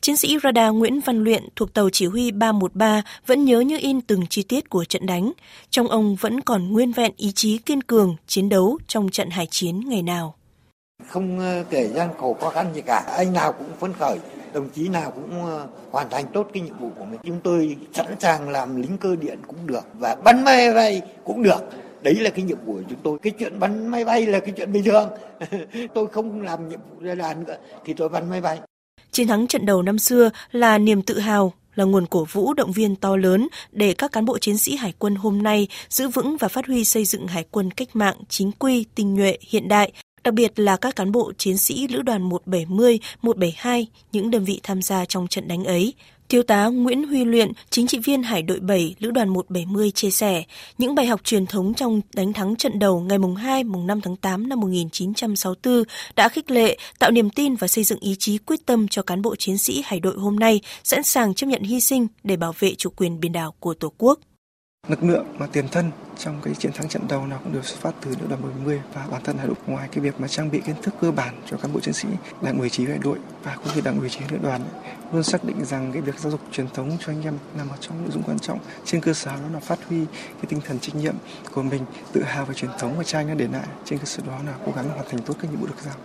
[0.01, 4.01] Chiến sĩ radar Nguyễn Văn Luyện thuộc tàu chỉ huy 313 vẫn nhớ như in
[4.01, 5.31] từng chi tiết của trận đánh.
[5.69, 9.47] Trong ông vẫn còn nguyên vẹn ý chí kiên cường, chiến đấu trong trận hải
[9.51, 10.36] chiến ngày nào.
[11.08, 14.18] Không ờ, kể gian khổ khó khăn gì cả, anh nào cũng phấn khởi,
[14.54, 17.20] đồng chí nào cũng ờ, hoàn thành tốt cái nhiệm vụ của mình.
[17.24, 21.44] Chúng tôi sẵn sàng làm lính cơ điện cũng được và bắn máy bay cũng
[21.44, 21.62] được.
[22.02, 23.20] Đấy là cái nhiệm vụ của chúng tôi.
[23.22, 25.10] Cái chuyện bắn máy bay là cái chuyện bình thường.
[25.94, 28.60] tôi không làm nhiệm vụ ra đàn nữa thì tôi bắn máy bay.
[29.12, 32.72] Chiến thắng trận đầu năm xưa là niềm tự hào, là nguồn cổ vũ động
[32.72, 36.38] viên to lớn để các cán bộ chiến sĩ hải quân hôm nay giữ vững
[36.38, 39.92] và phát huy xây dựng hải quân cách mạng chính quy, tinh nhuệ, hiện đại,
[40.23, 44.60] đặc biệt là các cán bộ chiến sĩ lữ đoàn 170, 172, những đơn vị
[44.63, 45.93] tham gia trong trận đánh ấy.
[46.29, 50.12] Thiếu tá Nguyễn Huy Luyện, chính trị viên Hải đội 7, Lữ đoàn 170 chia
[50.12, 50.43] sẻ,
[50.77, 54.01] những bài học truyền thống trong đánh thắng trận đầu ngày mùng 2, mùng 5
[54.01, 55.84] tháng 8 năm 1964
[56.15, 59.21] đã khích lệ, tạo niềm tin và xây dựng ý chí quyết tâm cho cán
[59.21, 62.53] bộ chiến sĩ Hải đội hôm nay sẵn sàng chấp nhận hy sinh để bảo
[62.60, 64.19] vệ chủ quyền biển đảo của Tổ quốc
[64.91, 67.80] lực lượng mà tiền thân trong cái chiến thắng trận đầu nào cũng đều xuất
[67.80, 70.52] phát từ lữ đoàn 70 và bản thân hải đội ngoài cái việc mà trang
[70.52, 72.08] bị kiến thức cơ bản cho cán bộ chiến sĩ,
[72.41, 74.62] đảng ủy chỉ huy đội và cũng như đảng ủy chỉ huy đoàn,
[75.13, 77.78] luôn xác định rằng cái việc giáo dục truyền thống cho anh em nằm ở
[77.80, 78.60] trong nội dung quan trọng.
[78.86, 81.15] Trên cơ sở đó là phát huy cái tinh thần trách nhiệm
[81.54, 84.06] của mình, tự hào về truyền thống và cha anh đã để lại, trên cơ
[84.06, 85.96] sở đó là cố gắng hoàn thành tốt các nhiệm vụ được giao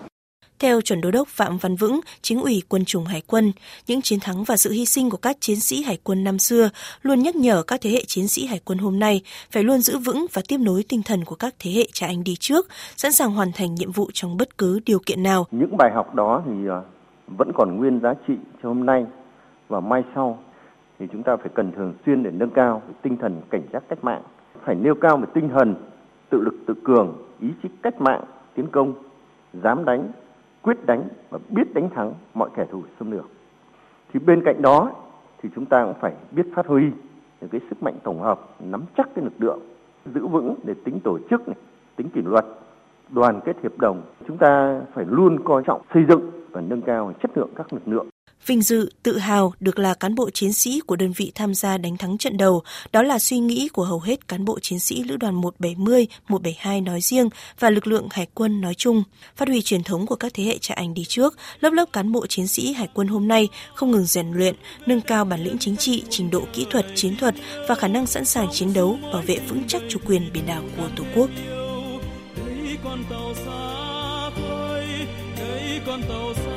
[0.59, 3.53] theo chuẩn đô đốc Phạm Văn Vững, chính ủy quân chủng Hải quân,
[3.87, 6.71] những chiến thắng và sự hy sinh của các chiến sĩ Hải quân năm xưa
[7.03, 9.99] luôn nhắc nhở các thế hệ chiến sĩ Hải quân hôm nay phải luôn giữ
[9.99, 12.67] vững và tiếp nối tinh thần của các thế hệ cha anh đi trước,
[12.97, 15.47] sẵn sàng hoàn thành nhiệm vụ trong bất cứ điều kiện nào.
[15.51, 16.81] Những bài học đó thì à,
[17.27, 19.07] vẫn còn nguyên giá trị cho hôm nay
[19.69, 20.39] và mai sau
[20.99, 24.05] thì chúng ta phải cần thường xuyên để nâng cao tinh thần cảnh giác cách
[24.05, 24.23] mạng,
[24.65, 25.75] phải nêu cao về tinh thần
[26.31, 28.95] tự lực tự cường, ý chí cách mạng, tiến công,
[29.63, 30.13] dám đánh,
[30.67, 33.31] quyết đánh và biết đánh thắng mọi kẻ thù xâm lược.
[34.13, 34.91] Thì bên cạnh đó
[35.43, 36.83] thì chúng ta cũng phải biết phát huy
[37.41, 39.61] những cái sức mạnh tổng hợp, nắm chắc cái lực lượng,
[40.15, 41.57] giữ vững để tính tổ chức này,
[41.97, 42.45] tính kỷ luật,
[43.09, 44.03] đoàn kết hiệp đồng.
[44.27, 47.89] Chúng ta phải luôn coi trọng xây dựng và nâng cao chất lượng các lực
[47.89, 48.07] lượng
[48.47, 51.79] Vinh dự, tự hào được là cán bộ chiến sĩ của đơn vị tham gia
[51.79, 55.03] đánh thắng trận đầu, đó là suy nghĩ của hầu hết cán bộ chiến sĩ
[55.03, 57.29] Lữ đoàn 170, 172 nói riêng
[57.59, 59.03] và lực lượng Hải quân nói chung.
[59.37, 62.13] Phát huy truyền thống của các thế hệ cha anh đi trước, lớp lớp cán
[62.13, 64.55] bộ chiến sĩ Hải quân hôm nay không ngừng rèn luyện,
[64.87, 67.35] nâng cao bản lĩnh chính trị, trình độ kỹ thuật, chiến thuật
[67.69, 70.63] và khả năng sẵn sàng chiến đấu, bảo vệ vững chắc chủ quyền biển đảo
[70.77, 71.31] của Tổ quốc.
[72.85, 74.87] con tàu xa khơi,
[75.87, 76.56] con tàu xa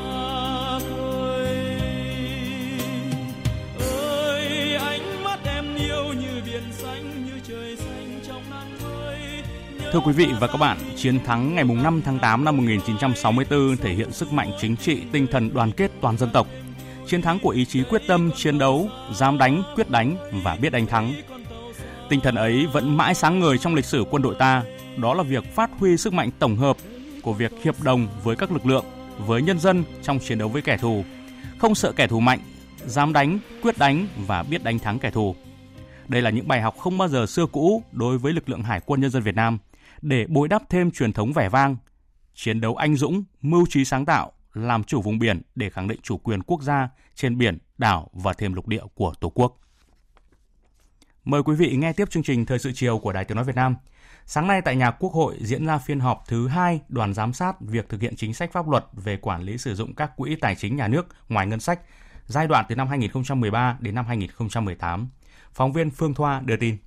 [9.92, 13.94] Thưa quý vị và các bạn, chiến thắng ngày 5 tháng 8 năm 1964 thể
[13.94, 16.48] hiện sức mạnh chính trị, tinh thần đoàn kết toàn dân tộc.
[17.08, 20.70] Chiến thắng của ý chí quyết tâm chiến đấu, dám đánh, quyết đánh và biết
[20.70, 21.14] đánh thắng.
[22.10, 24.64] Tinh thần ấy vẫn mãi sáng ngời trong lịch sử quân đội ta,
[24.98, 26.78] đó là việc phát huy sức mạnh tổng hợp
[27.22, 28.86] của việc hiệp đồng với các lực lượng,
[29.18, 31.04] với nhân dân trong chiến đấu với kẻ thù.
[31.58, 32.40] Không sợ kẻ thù mạnh,
[32.86, 35.36] dám đánh, quyết đánh và biết đánh thắng kẻ thù.
[36.08, 38.80] Đây là những bài học không bao giờ xưa cũ đối với lực lượng Hải
[38.86, 39.58] quân Nhân dân Việt Nam
[40.02, 41.78] để bồi đắp thêm truyền thống vẻ vang,
[42.34, 46.00] chiến đấu anh dũng, mưu trí sáng tạo, làm chủ vùng biển để khẳng định
[46.04, 49.58] chủ quyền quốc gia trên biển, đảo và thêm lục địa của Tổ quốc.
[51.24, 53.56] Mời quý vị nghe tiếp chương trình Thời sự chiều của Đài Tiếng Nói Việt
[53.56, 53.76] Nam.
[54.26, 57.62] Sáng nay tại nhà Quốc hội diễn ra phiên họp thứ hai đoàn giám sát
[57.62, 60.56] việc thực hiện chính sách pháp luật về quản lý sử dụng các quỹ tài
[60.56, 61.80] chính nhà nước ngoài ngân sách
[62.26, 65.10] giai đoạn từ năm 2013 đến năm 2018.
[65.54, 66.78] Phóng viên Phương Thoa đưa tin.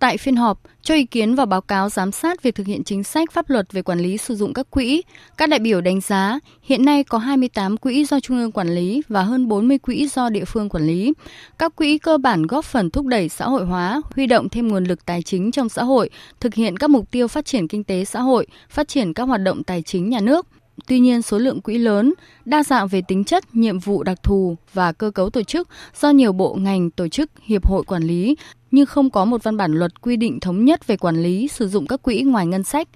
[0.00, 3.04] Tại phiên họp, cho ý kiến vào báo cáo giám sát việc thực hiện chính
[3.04, 5.02] sách pháp luật về quản lý sử dụng các quỹ,
[5.36, 9.02] các đại biểu đánh giá hiện nay có 28 quỹ do Trung ương quản lý
[9.08, 11.12] và hơn 40 quỹ do địa phương quản lý.
[11.58, 14.84] Các quỹ cơ bản góp phần thúc đẩy xã hội hóa, huy động thêm nguồn
[14.84, 16.10] lực tài chính trong xã hội,
[16.40, 19.40] thực hiện các mục tiêu phát triển kinh tế xã hội, phát triển các hoạt
[19.40, 20.46] động tài chính nhà nước,
[20.86, 24.56] Tuy nhiên, số lượng quỹ lớn, đa dạng về tính chất, nhiệm vụ đặc thù
[24.74, 25.68] và cơ cấu tổ chức
[26.00, 28.36] do nhiều bộ ngành, tổ chức, hiệp hội quản lý,
[28.70, 31.68] nhưng không có một văn bản luật quy định thống nhất về quản lý sử
[31.68, 32.88] dụng các quỹ ngoài ngân sách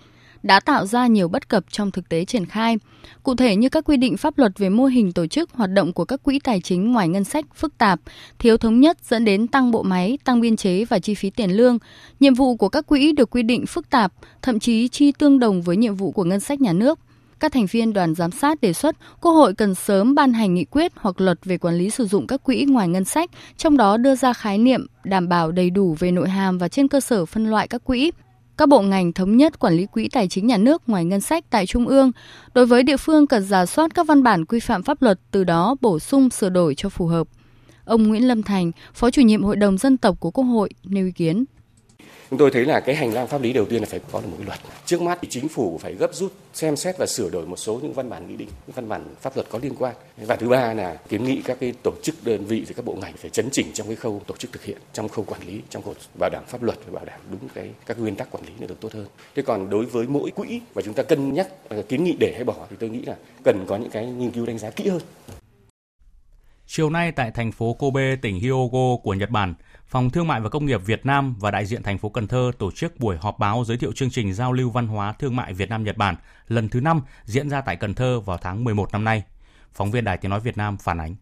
[0.44, 2.78] đã tạo ra nhiều bất cập trong thực tế triển khai.
[3.22, 5.92] Cụ thể như các quy định pháp luật về mô hình tổ chức hoạt động
[5.92, 8.00] của các quỹ tài chính ngoài ngân sách phức tạp,
[8.38, 11.50] thiếu thống nhất dẫn đến tăng bộ máy, tăng biên chế và chi phí tiền
[11.50, 11.78] lương.
[12.20, 15.62] Nhiệm vụ của các quỹ được quy định phức tạp, thậm chí chi tương đồng
[15.62, 16.98] với nhiệm vụ của ngân sách nhà nước
[17.44, 20.64] các thành viên đoàn giám sát đề xuất Quốc hội cần sớm ban hành nghị
[20.64, 23.96] quyết hoặc luật về quản lý sử dụng các quỹ ngoài ngân sách, trong đó
[23.96, 27.26] đưa ra khái niệm đảm bảo đầy đủ về nội hàm và trên cơ sở
[27.26, 28.11] phân loại các quỹ.
[28.57, 31.44] Các bộ ngành thống nhất quản lý quỹ tài chính nhà nước ngoài ngân sách
[31.50, 32.12] tại Trung ương.
[32.54, 35.44] Đối với địa phương cần giả soát các văn bản quy phạm pháp luật, từ
[35.44, 37.28] đó bổ sung sửa đổi cho phù hợp.
[37.85, 41.07] Ông Nguyễn Lâm Thành, Phó chủ nhiệm Hội đồng Dân tộc của Quốc hội nêu
[41.07, 41.44] ý kiến
[42.34, 44.26] chúng tôi thấy là cái hành lang pháp lý đầu tiên là phải có được
[44.30, 44.58] một cái luật.
[44.86, 47.80] Trước mắt thì chính phủ phải gấp rút xem xét và sửa đổi một số
[47.82, 49.94] những văn bản nghị định, những văn bản pháp luật có liên quan.
[50.16, 52.94] Và thứ ba là kiến nghị các cái tổ chức đơn vị và các bộ
[52.94, 55.60] ngành phải chấn chỉnh trong cái khâu tổ chức thực hiện, trong khâu quản lý,
[55.70, 58.44] trong khâu bảo đảm pháp luật và bảo đảm đúng cái các nguyên tắc quản
[58.44, 59.06] lý được tốt hơn.
[59.34, 62.32] Thế còn đối với mỗi quỹ và chúng ta cân nhắc ờ, kiến nghị để
[62.34, 64.88] hay bỏ thì tôi nghĩ là cần có những cái nghiên cứu đánh giá kỹ
[64.88, 65.00] hơn.
[66.66, 69.54] Chiều nay tại thành phố Kobe, tỉnh Hyogo của Nhật Bản,
[69.86, 72.50] Phòng Thương mại và Công nghiệp Việt Nam và đại diện thành phố Cần Thơ
[72.58, 75.52] tổ chức buổi họp báo giới thiệu chương trình giao lưu văn hóa thương mại
[75.52, 76.16] Việt Nam Nhật Bản
[76.48, 79.22] lần thứ 5 diễn ra tại Cần Thơ vào tháng 11 năm nay.
[79.72, 81.14] Phóng viên Đài Tiếng nói Việt Nam phản ánh.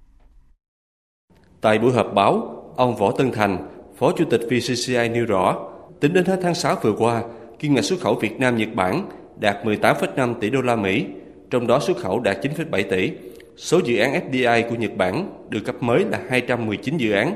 [1.60, 5.56] Tại buổi họp báo, ông Võ Tân Thành, Phó Chủ tịch VCCI nêu rõ,
[6.00, 7.22] tính đến hết tháng 6 vừa qua,
[7.58, 9.08] kim ngạch xuất khẩu Việt Nam Nhật Bản
[9.40, 11.06] đạt 18,5 tỷ đô la Mỹ,
[11.50, 13.12] trong đó xuất khẩu đạt 9,7 tỷ.
[13.56, 17.34] Số dự án FDI của Nhật Bản được cấp mới là 219 dự án,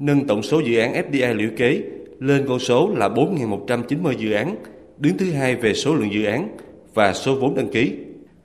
[0.00, 1.82] nâng tổng số dự án FDI lũy kế
[2.18, 4.56] lên con số là 4.190 dự án,
[4.98, 6.48] đứng thứ hai về số lượng dự án
[6.94, 7.92] và số vốn đăng ký.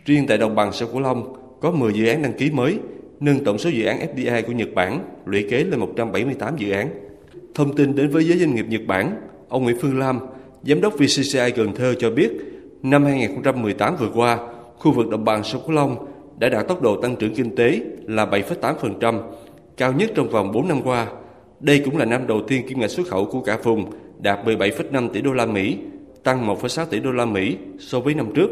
[0.06, 2.78] Riêng tại đồng bằng sông Cửu Long có 10 dự án đăng ký mới,
[3.20, 6.89] nâng tổng số dự án FDI của Nhật Bản lũy kế lên 178 dự án.
[7.56, 9.15] Thông tin đến với giới doanh nghiệp Nhật Bản,
[9.50, 10.20] ông Nguyễn Phương Lam,
[10.63, 12.32] Giám đốc VCCI Cần Thơ cho biết,
[12.84, 14.39] năm 2018 vừa qua,
[14.78, 16.06] khu vực đồng bằng sông Cửu Long
[16.39, 19.22] đã đạt tốc độ tăng trưởng kinh tế là 7,8%,
[19.78, 21.08] cao nhất trong vòng 4 năm qua.
[21.60, 25.10] Đây cũng là năm đầu tiên kim ngạch xuất khẩu của cả vùng đạt 17,5
[25.10, 25.78] tỷ đô la Mỹ,
[26.24, 28.50] tăng 1,6 tỷ đô la Mỹ so với năm trước.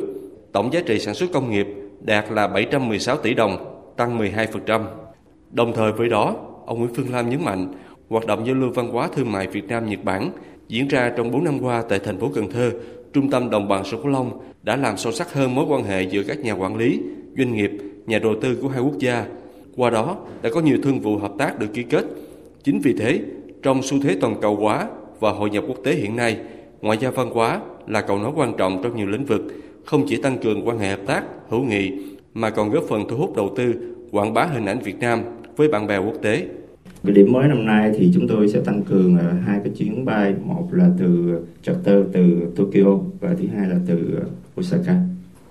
[0.52, 1.68] Tổng giá trị sản xuất công nghiệp
[2.02, 4.84] đạt là 716 tỷ đồng, tăng 12%.
[5.52, 6.36] Đồng thời với đó,
[6.66, 7.74] ông Nguyễn Phương Lam nhấn mạnh,
[8.10, 10.32] hoạt động giao lưu văn hóa thương mại Việt Nam Nhật Bản
[10.68, 12.72] diễn ra trong 4 năm qua tại thành phố Cần Thơ,
[13.13, 16.02] trung tâm đồng bằng sông Cửu Long đã làm sâu sắc hơn mối quan hệ
[16.02, 17.00] giữa các nhà quản lý,
[17.38, 17.72] doanh nghiệp,
[18.06, 19.26] nhà đầu tư của hai quốc gia.
[19.78, 22.06] Qua đó đã có nhiều thương vụ hợp tác được ký kết.
[22.63, 23.21] Chính vì thế,
[23.63, 24.88] trong xu thế toàn cầu hóa
[25.19, 26.38] và hội nhập quốc tế hiện nay,
[26.82, 29.41] ngoại giao văn hóa là cầu nối quan trọng trong nhiều lĩnh vực,
[29.86, 31.91] không chỉ tăng cường quan hệ hợp tác, hữu nghị
[32.34, 33.73] mà còn góp phần thu hút đầu tư,
[34.12, 35.21] quảng bá hình ảnh Việt Nam
[35.58, 36.47] với bạn bè quốc tế.
[37.04, 40.06] Cái điểm mới năm nay thì chúng tôi sẽ tăng cường ờ, hai cái chuyến
[40.06, 44.19] bay, một là từ charter từ Tokyo và thứ hai là từ
[44.60, 44.95] Osaka.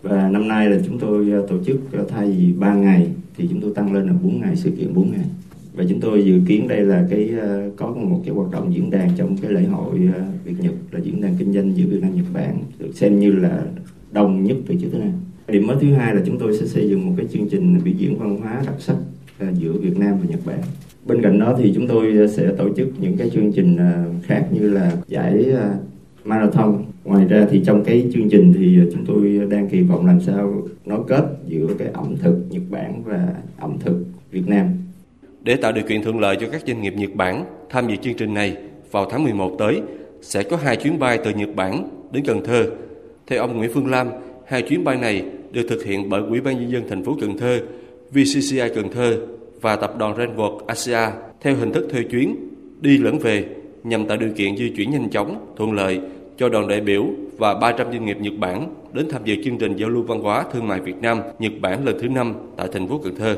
[0.03, 3.47] Và năm nay là chúng tôi ờ, tổ chức ờ, thay vì 3 ngày thì
[3.51, 5.25] chúng tôi tăng lên là 4 ngày, sự kiện 4 ngày.
[5.75, 8.91] Và chúng tôi dự kiến đây là cái ờ, có một cái hoạt động diễn
[8.91, 12.03] đàn trong cái lễ hội ờ, Việt Nhật, là diễn đàn kinh doanh giữa Việt
[12.03, 13.63] Nam Nhật Bản, được xem như là
[14.13, 15.13] đông nhất từ trước tới nay.
[15.49, 17.95] Điểm mới thứ hai là chúng tôi sẽ xây dựng một cái chương trình biểu
[17.99, 18.97] diễn văn hóa đặc sắc
[19.39, 20.61] ờ, giữa Việt Nam và Nhật Bản.
[21.07, 23.77] Bên cạnh đó thì chúng tôi sẽ tổ chức những cái chương trình
[24.23, 25.47] khác như là giải
[26.25, 26.85] marathon.
[27.05, 30.63] Ngoài ra thì trong cái chương trình thì chúng tôi đang kỳ vọng làm sao
[30.87, 34.67] nối kết giữa cái ẩm thực Nhật Bản và ẩm thực Việt Nam.
[35.45, 38.15] Để tạo điều kiện thuận lợi cho các doanh nghiệp Nhật Bản tham dự chương
[38.15, 38.57] trình này,
[38.91, 39.81] vào tháng 11 tới
[40.21, 42.67] sẽ có hai chuyến bay từ Nhật Bản đến Cần Thơ.
[43.27, 44.09] Theo ông Nguyễn Phương Lam,
[44.47, 47.39] hai chuyến bay này được thực hiện bởi Ủy ban nhân dân thành phố Cần
[47.39, 47.61] Thơ,
[48.11, 49.17] VCCI Cần Thơ
[49.61, 52.37] và tập đoàn Renworld Asia theo hình thức thuê chuyến
[52.81, 53.45] đi lẫn về
[53.85, 56.01] nhằm tạo điều kiện di chuyển nhanh chóng, thuận lợi
[56.37, 57.05] cho đoàn đại biểu
[57.39, 60.45] và 300 doanh nghiệp Nhật Bản đến tham dự chương trình giao lưu văn hóa
[60.53, 63.37] thương mại Việt Nam Nhật Bản lần thứ 5 tại thành phố Cần Thơ.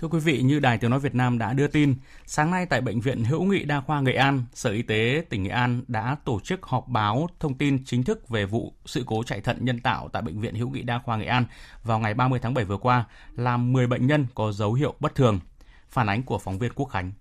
[0.00, 1.94] Thưa quý vị, như Đài Tiếng Nói Việt Nam đã đưa tin,
[2.26, 5.42] sáng nay tại Bệnh viện Hữu nghị Đa khoa Nghệ An, Sở Y tế tỉnh
[5.42, 9.22] Nghệ An đã tổ chức họp báo thông tin chính thức về vụ sự cố
[9.22, 11.44] chạy thận nhân tạo tại Bệnh viện Hữu nghị Đa khoa Nghệ An
[11.84, 13.04] vào ngày 30 tháng 7 vừa qua,
[13.36, 15.40] làm 10 bệnh nhân có dấu hiệu bất thường.
[15.88, 17.12] Phản ánh của phóng viên Quốc Khánh.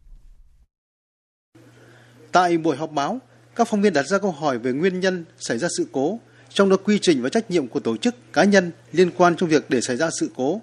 [2.31, 3.19] Tại buổi họp báo,
[3.55, 6.69] các phóng viên đặt ra câu hỏi về nguyên nhân xảy ra sự cố, trong
[6.69, 9.69] đó quy trình và trách nhiệm của tổ chức cá nhân liên quan trong việc
[9.69, 10.61] để xảy ra sự cố,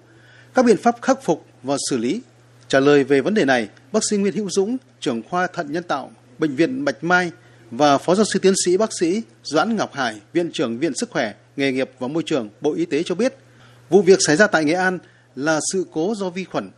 [0.53, 2.21] các biện pháp khắc phục và xử lý.
[2.67, 5.83] Trả lời về vấn đề này, bác sĩ Nguyễn Hữu Dũng, trưởng khoa thận nhân
[5.83, 7.31] tạo, Bệnh viện Bạch Mai
[7.71, 11.09] và Phó giáo sư tiến sĩ bác sĩ Doãn Ngọc Hải, Viện trưởng Viện Sức
[11.11, 13.33] khỏe, Nghề nghiệp và Môi trường, Bộ Y tế cho biết,
[13.89, 14.99] vụ việc xảy ra tại Nghệ An
[15.35, 16.69] là sự cố do vi khuẩn.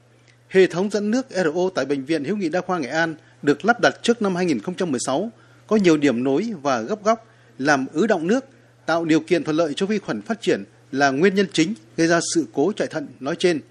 [0.50, 3.65] Hệ thống dẫn nước RO tại Bệnh viện Hữu nghị Đa khoa Nghệ An được
[3.65, 5.32] lắp đặt trước năm 2016,
[5.68, 8.46] có nhiều điểm nối và gấp góc, làm ứ động nước,
[8.86, 12.08] tạo điều kiện thuận lợi cho vi khuẩn phát triển là nguyên nhân chính gây
[12.08, 13.62] ra sự cố chạy thận nói trên.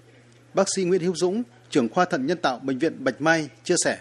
[0.53, 3.75] Bác sĩ Nguyễn Hữu Dũng, trưởng khoa thận nhân tạo Bệnh viện Bạch Mai chia
[3.85, 3.97] sẻ.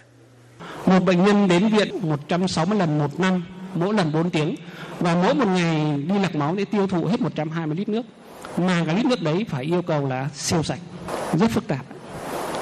[0.86, 4.54] Một bệnh nhân đến viện 160 lần một năm, mỗi lần 4 tiếng
[5.00, 8.06] và mỗi một ngày đi lọc máu để tiêu thụ hết 120 lít nước.
[8.56, 10.80] Mà cái lít nước đấy phải yêu cầu là siêu sạch,
[11.32, 11.86] rất phức tạp.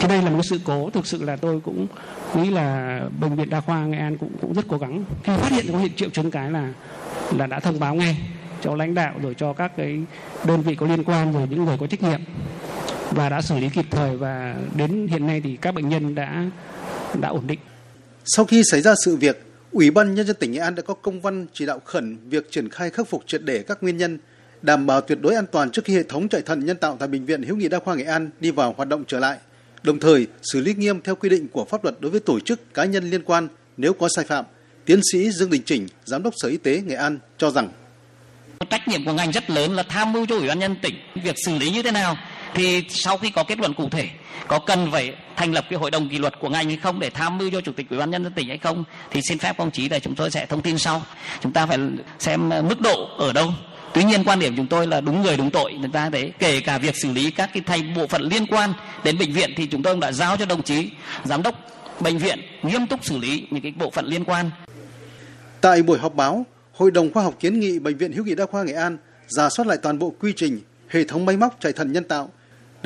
[0.01, 1.87] Thì đây là một sự cố thực sự là tôi cũng
[2.35, 5.05] nghĩ là bệnh viện đa khoa Nghệ An cũng cũng rất cố gắng.
[5.25, 6.73] Khi phát hiện có hiện triệu chứng cái là
[7.37, 8.17] là đã thông báo ngay
[8.63, 10.01] cho lãnh đạo rồi cho các cái
[10.45, 12.21] đơn vị có liên quan rồi những người có trách nhiệm
[13.17, 16.45] và đã xử lý kịp thời và đến hiện nay thì các bệnh nhân đã
[17.21, 17.59] đã ổn định.
[18.25, 19.43] Sau khi xảy ra sự việc,
[19.73, 22.51] Ủy ban Nhân dân tỉnh Nghệ An đã có công văn chỉ đạo khẩn việc
[22.51, 24.19] triển khai khắc phục triệt để các nguyên nhân,
[24.63, 27.09] đảm bảo tuyệt đối an toàn trước khi hệ thống chạy thận nhân tạo tại
[27.09, 29.39] Bệnh viện Hữu nghị Đa khoa Nghệ An đi vào hoạt động trở lại,
[29.83, 32.75] đồng thời xử lý nghiêm theo quy định của pháp luật đối với tổ chức
[32.75, 34.45] cá nhân liên quan nếu có sai phạm.
[34.85, 37.69] Tiến sĩ Dương Đình Chỉnh, Giám đốc Sở Y tế Nghệ An cho rằng
[38.71, 41.35] trách nhiệm của ngành rất lớn là tham mưu cho ủy ban nhân tỉnh việc
[41.47, 42.17] xử lý như thế nào
[42.57, 44.09] thì sau khi có kết luận cụ thể
[44.49, 47.11] có cần phải thành lập cái hội đồng kỷ luật của ngành hay không để
[47.11, 49.59] tham mưu cho chủ tịch ủy ban nhân dân tỉnh hay không thì xin phép
[49.59, 51.03] công chí là chúng tôi sẽ thông tin sau.
[51.43, 51.79] Chúng ta phải
[52.19, 53.53] xem ờ, mức độ ở đâu.
[53.95, 55.73] Tuy nhiên quan điểm chúng tôi là đúng người đúng tội.
[55.73, 58.73] Người ta thấy kể cả việc xử lý các cái thành bộ phận liên quan
[59.05, 60.91] đến bệnh viện thì chúng tôi đã giao cho đồng chí
[61.25, 61.55] giám đốc
[62.01, 64.51] bệnh viện nghiêm túc xử lý những cái bộ phận liên quan.
[65.61, 68.47] Tại buổi họp báo Hội đồng khoa học kiến nghị Bệnh viện Hữu nghị Đa
[68.47, 68.97] khoa Nghệ An
[69.29, 72.31] giả soát lại toàn bộ quy trình, hệ thống máy móc chạy thận nhân tạo,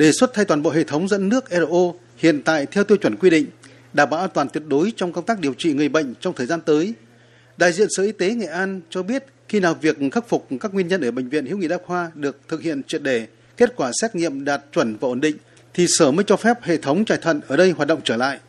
[0.01, 3.15] đề xuất thay toàn bộ hệ thống dẫn nước RO hiện tại theo tiêu chuẩn
[3.15, 3.45] quy định,
[3.93, 6.47] đảm bảo an toàn tuyệt đối trong công tác điều trị người bệnh trong thời
[6.47, 6.93] gian tới.
[7.57, 10.73] Đại diện Sở Y tế Nghệ An cho biết khi nào việc khắc phục các
[10.73, 13.27] nguyên nhân ở bệnh viện Hữu nghị Đa khoa được thực hiện triệt để,
[13.57, 15.37] kết quả xét nghiệm đạt chuẩn và ổn định
[15.73, 18.39] thì Sở mới cho phép hệ thống chạy thận ở đây hoạt động trở lại.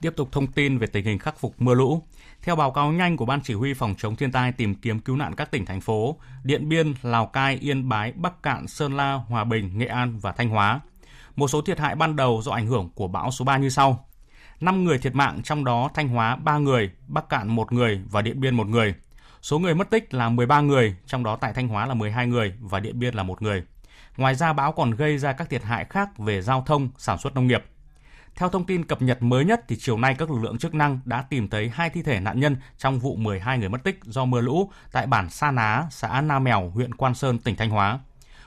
[0.00, 2.02] Tiếp tục thông tin về tình hình khắc phục mưa lũ.
[2.44, 5.16] Theo báo cáo nhanh của Ban Chỉ huy Phòng chống thiên tai tìm kiếm cứu
[5.16, 9.12] nạn các tỉnh, thành phố, Điện Biên, Lào Cai, Yên Bái, Bắc Cạn, Sơn La,
[9.12, 10.80] Hòa Bình, Nghệ An và Thanh Hóa.
[11.36, 14.08] Một số thiệt hại ban đầu do ảnh hưởng của bão số 3 như sau.
[14.60, 18.22] 5 người thiệt mạng, trong đó Thanh Hóa 3 người, Bắc Cạn 1 người và
[18.22, 18.94] Điện Biên 1 người.
[19.42, 22.54] Số người mất tích là 13 người, trong đó tại Thanh Hóa là 12 người
[22.60, 23.62] và Điện Biên là 1 người.
[24.16, 27.34] Ngoài ra bão còn gây ra các thiệt hại khác về giao thông, sản xuất
[27.34, 27.64] nông nghiệp.
[28.36, 31.00] Theo thông tin cập nhật mới nhất thì chiều nay các lực lượng chức năng
[31.04, 34.24] đã tìm thấy hai thi thể nạn nhân trong vụ 12 người mất tích do
[34.24, 37.98] mưa lũ tại bản Sa Ná, xã Na Mèo, huyện Quan Sơn, tỉnh Thanh Hóa.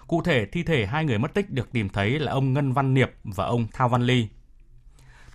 [0.08, 2.94] Cụ thể, thi thể hai người mất tích được tìm thấy là ông Ngân Văn
[2.94, 4.28] Niệp và ông Thao Văn Ly.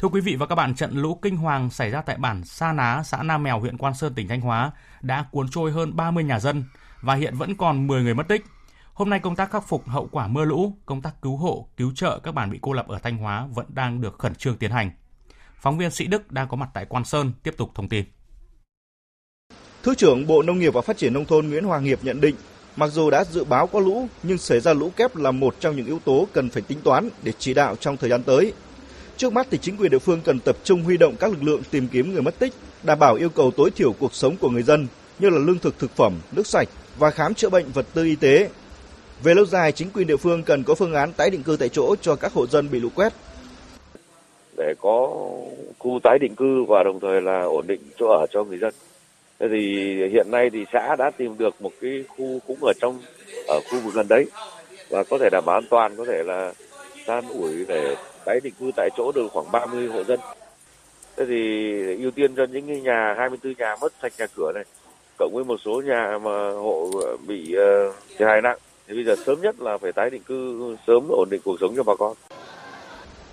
[0.00, 2.72] Thưa quý vị và các bạn, trận lũ kinh hoàng xảy ra tại bản Sa
[2.72, 6.24] Ná, xã Nam Mèo, huyện Quan Sơn, tỉnh Thanh Hóa đã cuốn trôi hơn 30
[6.24, 6.64] nhà dân
[7.00, 8.44] và hiện vẫn còn 10 người mất tích.
[8.94, 11.92] Hôm nay công tác khắc phục hậu quả mưa lũ, công tác cứu hộ, cứu
[11.94, 14.70] trợ các bản bị cô lập ở Thanh Hóa vẫn đang được khẩn trương tiến
[14.70, 14.90] hành.
[15.56, 18.04] Phóng viên Sĩ Đức đang có mặt tại Quan Sơn tiếp tục thông tin.
[19.82, 22.34] Thứ trưởng Bộ Nông nghiệp và Phát triển Nông thôn Nguyễn Hoàng Hiệp nhận định,
[22.76, 25.76] mặc dù đã dự báo có lũ, nhưng xảy ra lũ kép là một trong
[25.76, 28.52] những yếu tố cần phải tính toán để chỉ đạo trong thời gian tới.
[29.16, 31.62] Trước mắt thì chính quyền địa phương cần tập trung huy động các lực lượng
[31.70, 34.62] tìm kiếm người mất tích, đảm bảo yêu cầu tối thiểu cuộc sống của người
[34.62, 34.86] dân
[35.18, 36.68] như là lương thực thực phẩm, nước sạch
[36.98, 38.50] và khám chữa bệnh vật tư y tế
[39.22, 41.68] về lâu dài, chính quyền địa phương cần có phương án tái định cư tại
[41.68, 43.12] chỗ cho các hộ dân bị lũ quét.
[44.56, 45.10] Để có
[45.78, 48.74] khu tái định cư và đồng thời là ổn định chỗ ở cho người dân.
[49.38, 52.98] Thế thì hiện nay thì xã đã tìm được một cái khu cũng ở trong
[53.48, 54.26] ở khu vực gần đấy
[54.90, 56.52] và có thể đảm bảo an toàn, có thể là
[57.06, 60.20] san ủi để tái định cư tại chỗ được khoảng 30 hộ dân.
[61.16, 64.64] Thế thì ưu tiên cho những nhà 24 nhà mất sạch nhà cửa này,
[65.18, 66.90] cộng với một số nhà mà hộ
[67.26, 68.58] bị ờ, thiệt hại nặng
[68.92, 71.76] thì bây giờ sớm nhất là phải tái định cư sớm ổn định cuộc sống
[71.76, 72.16] cho bà con.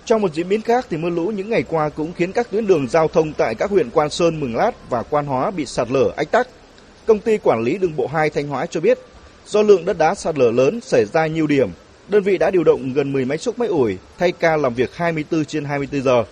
[0.04, 2.66] Trong một diễn biến khác thì mưa lũ những ngày qua cũng khiến các tuyến
[2.66, 5.90] đường giao thông tại các huyện Quan Sơn, Mường Lát và Quan Hóa bị sạt
[5.90, 6.48] lở ách tắc.
[7.06, 8.98] Công ty quản lý đường bộ 2 Thanh Hóa cho biết,
[9.46, 11.70] do lượng đất đá sạt lở lớn xảy ra nhiều điểm,
[12.08, 14.94] đơn vị đã điều động gần 10 máy xúc máy ủi thay ca làm việc
[14.94, 16.24] 24 trên 24 giờ.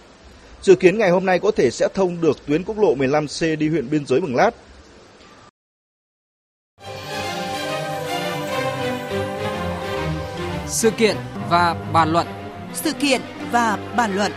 [0.62, 3.68] Dự kiến ngày hôm nay có thể sẽ thông được tuyến quốc lộ 15C đi
[3.68, 4.50] huyện biên giới Mường Lát
[10.70, 11.16] Sự kiện
[11.48, 12.26] và bàn luận.
[12.72, 14.32] Sự kiện và bàn luận.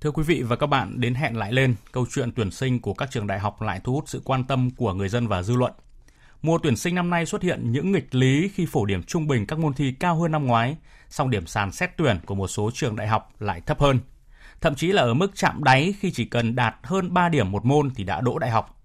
[0.00, 2.94] Thưa quý vị và các bạn, đến hẹn lại lên, câu chuyện tuyển sinh của
[2.94, 5.56] các trường đại học lại thu hút sự quan tâm của người dân và dư
[5.56, 5.72] luận.
[6.42, 9.46] Mùa tuyển sinh năm nay xuất hiện những nghịch lý khi phổ điểm trung bình
[9.46, 10.76] các môn thi cao hơn năm ngoái,
[11.08, 13.98] song điểm sàn xét tuyển của một số trường đại học lại thấp hơn.
[14.60, 17.64] Thậm chí là ở mức chạm đáy khi chỉ cần đạt hơn 3 điểm một
[17.64, 18.81] môn thì đã đỗ đại học.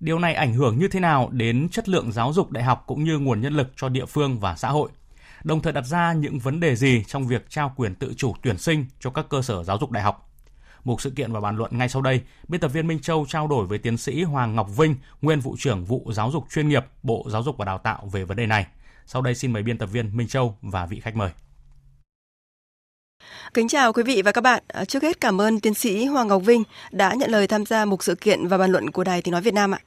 [0.00, 3.04] Điều này ảnh hưởng như thế nào đến chất lượng giáo dục đại học cũng
[3.04, 4.90] như nguồn nhân lực cho địa phương và xã hội?
[5.44, 8.58] Đồng thời đặt ra những vấn đề gì trong việc trao quyền tự chủ tuyển
[8.58, 10.30] sinh cho các cơ sở giáo dục đại học?
[10.84, 13.48] Một sự kiện và bàn luận ngay sau đây, biên tập viên Minh Châu trao
[13.48, 16.84] đổi với tiến sĩ Hoàng Ngọc Vinh, nguyên vụ trưởng vụ giáo dục chuyên nghiệp,
[17.02, 18.66] Bộ Giáo dục và Đào tạo về vấn đề này.
[19.06, 21.30] Sau đây xin mời biên tập viên Minh Châu và vị khách mời.
[23.54, 24.62] Kính chào quý vị và các bạn.
[24.68, 27.84] À, trước hết cảm ơn tiến sĩ Hoàng Ngọc Vinh đã nhận lời tham gia
[27.84, 29.78] một sự kiện và bàn luận của Đài Tiếng Nói Việt Nam ạ.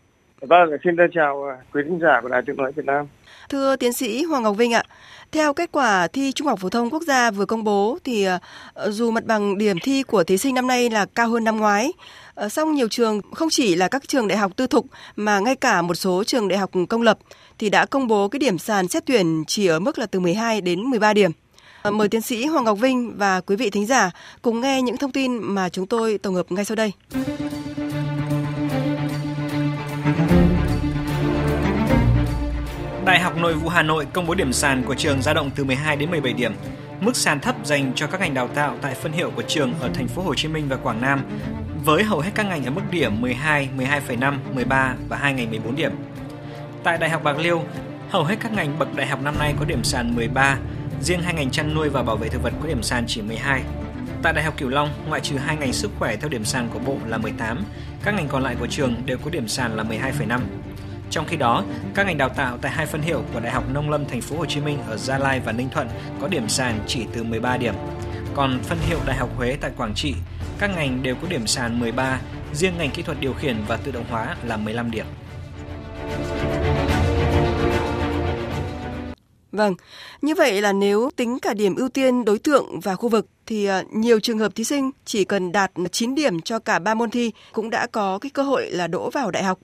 [0.49, 3.07] Vâng, xin chào à, quý khán giả của Đài Tiếng Nói Việt Nam.
[3.49, 4.83] Thưa tiến sĩ Hoàng Ngọc Vinh ạ,
[5.31, 8.39] theo kết quả thi Trung học phổ thông quốc gia vừa công bố thì à,
[8.87, 11.91] dù mặt bằng điểm thi của thí sinh năm nay là cao hơn năm ngoái,
[12.35, 14.85] ờ, song nhiều trường không chỉ là các trường đại học tư thục
[15.15, 17.17] mà ngay cả một số trường đại học công lập
[17.59, 20.61] thì đã công bố cái điểm sàn xét tuyển chỉ ở mức là từ 12
[20.61, 21.31] đến 13 điểm.
[21.81, 24.97] Ờ, mời tiến sĩ Hoàng Ngọc Vinh và quý vị thính giả cùng nghe những
[24.97, 26.91] thông tin mà chúng tôi tổng hợp ngay sau đây.
[33.05, 35.63] Đại học Nội vụ Hà Nội công bố điểm sàn của trường dao động từ
[35.63, 36.53] 12 đến 17 điểm.
[37.01, 39.89] Mức sàn thấp dành cho các ngành đào tạo tại phân hiệu của trường ở
[39.93, 41.21] thành phố Hồ Chí Minh và Quảng Nam
[41.85, 45.75] với hầu hết các ngành ở mức điểm 12, 12,5, 13 và hai ngành 14
[45.75, 45.91] điểm.
[46.83, 47.63] Tại Đại học Bạc Liêu,
[48.09, 50.57] hầu hết các ngành bậc đại học năm nay có điểm sàn 13,
[51.01, 53.63] riêng hai ngành chăn nuôi và bảo vệ thực vật có điểm sàn chỉ 12.
[54.23, 56.79] Tại Đại học Cửu Long, ngoại trừ hai ngành sức khỏe theo điểm sàn của
[56.79, 57.63] bộ là 18,
[58.03, 60.39] các ngành còn lại của trường đều có điểm sàn là 12,5.
[61.09, 63.89] Trong khi đó, các ngành đào tạo tại hai phân hiệu của Đại học Nông
[63.89, 65.87] lâm Thành phố Hồ Chí Minh ở Gia Lai và Ninh Thuận
[66.21, 67.73] có điểm sàn chỉ từ 13 điểm.
[68.33, 70.15] Còn phân hiệu Đại học Huế tại Quảng Trị,
[70.59, 72.19] các ngành đều có điểm sàn 13,
[72.53, 75.05] riêng ngành kỹ thuật điều khiển và tự động hóa là 15 điểm.
[79.53, 79.75] Vâng,
[80.21, 83.65] như vậy là nếu tính cả điểm ưu tiên đối tượng và khu vực thì
[83.65, 87.09] ờ, nhiều trường hợp thí sinh chỉ cần đạt 9 điểm cho cả ba môn
[87.09, 89.59] thi cũng đã có cái cơ hội là đỗ vào đại học.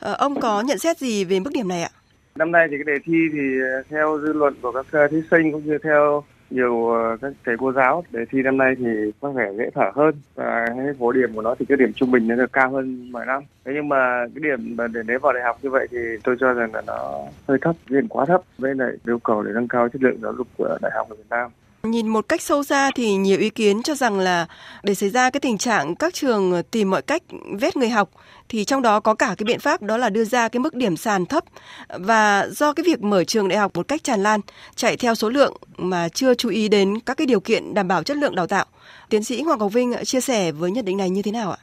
[0.00, 1.90] Ờ, ông có nhận xét gì về mức điểm này ạ?
[2.34, 5.52] Năm nay thì cái đề thi thì ờ, theo dư luận của các thí sinh
[5.52, 8.04] cũng như theo nhiều ờ, các thầy cô giáo.
[8.10, 11.42] Đề thi năm nay thì có vẻ dễ thở hơn và cái phổ điểm của
[11.42, 13.42] nó thì cái điểm trung bình nó được cao hơn mọi năm.
[13.64, 16.36] Thế nhưng mà cái điểm mà để lấy vào đại học như vậy thì tôi
[16.40, 18.40] cho rằng là nó hơi thấp, điểm quá thấp.
[18.58, 21.16] Với lại yêu cầu để nâng cao chất lượng giáo dục của đại học ở
[21.16, 21.50] Việt Nam.
[21.84, 24.46] Nhìn một cách sâu xa thì nhiều ý kiến cho rằng là
[24.82, 27.22] để xảy ra cái tình trạng các trường tìm mọi cách
[27.58, 28.10] vét người học,
[28.48, 30.96] thì trong đó có cả cái biện pháp đó là đưa ra cái mức điểm
[30.96, 31.44] sàn thấp
[31.88, 34.40] và do cái việc mở trường đại học một cách tràn lan,
[34.76, 38.02] chạy theo số lượng mà chưa chú ý đến các cái điều kiện đảm bảo
[38.02, 38.66] chất lượng đào tạo.
[39.08, 41.58] Tiến sĩ Hoàng Ngọc Vinh chia sẻ với nhận định này như thế nào ạ?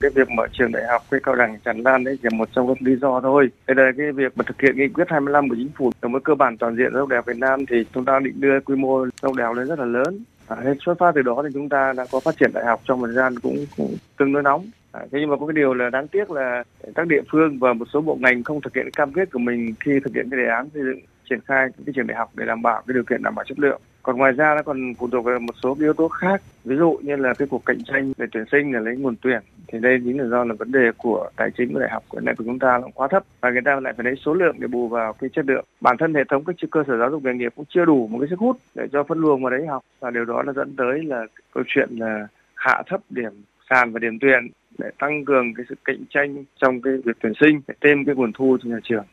[0.00, 2.68] Cái việc mở trường đại học cái cao đẳng tràn lan đấy chỉ một trong
[2.68, 3.48] các lý do thôi.
[3.66, 6.20] Đây là cái việc mà thực hiện nghị quyết 25 của chính phủ đồng với
[6.20, 8.76] cơ bản toàn diện giáo đại học Việt Nam thì chúng ta định đưa quy
[8.76, 10.24] mô giáo đại học lên rất là lớn.
[10.48, 13.00] À, xuất phát từ đó thì chúng ta đã có phát triển đại học trong
[13.00, 14.70] một thời gian cũng, cũng tương đối nóng.
[14.92, 17.72] À, thế nhưng mà có cái điều là đáng tiếc là các địa phương và
[17.72, 20.40] một số bộ ngành không thực hiện cam kết của mình khi thực hiện cái
[20.40, 23.04] đề án xây dựng triển khai cái trường đại học để đảm bảo cái điều
[23.04, 25.76] kiện đảm bảo chất lượng còn ngoài ra nó còn phụ thuộc vào một số
[25.80, 26.42] yếu tố khác.
[26.64, 29.40] Ví dụ như là cái cuộc cạnh tranh về tuyển sinh là lấy nguồn tuyển.
[29.68, 32.20] Thì đây chính là do là vấn đề của tài chính của đại học của
[32.20, 33.24] này của chúng ta là quá thấp.
[33.40, 35.64] Và người ta lại phải lấy số lượng để bù vào cái chất lượng.
[35.80, 38.18] Bản thân hệ thống các cơ sở giáo dục nghề nghiệp cũng chưa đủ một
[38.20, 39.82] cái sức hút để cho phân luồng vào đấy học.
[40.00, 43.32] Và điều đó nó dẫn tới là câu chuyện là hạ thấp điểm
[43.70, 44.48] sàn và điểm tuyển
[44.78, 48.14] để tăng cường cái sự cạnh tranh trong cái việc tuyển sinh, để thêm cái
[48.14, 49.04] nguồn thu cho nhà trường.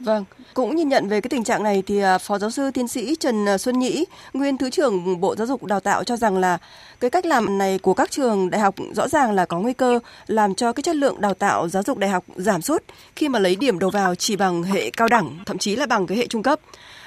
[0.00, 0.24] Vâng,
[0.54, 3.16] cũng nhìn nhận về cái tình trạng này thì à, Phó giáo sư tiến sĩ
[3.16, 6.58] Trần à, Xuân Nhĩ, nguyên Thứ trưởng Bộ Giáo dục Đào tạo cho rằng là
[7.00, 9.98] cái cách làm này của các trường đại học rõ ràng là có nguy cơ
[10.26, 12.84] làm cho cái chất lượng đào tạo giáo dục đại học giảm sút
[13.16, 16.06] khi mà lấy điểm đầu vào chỉ bằng hệ cao đẳng, thậm chí là bằng
[16.06, 16.60] cái hệ trung cấp.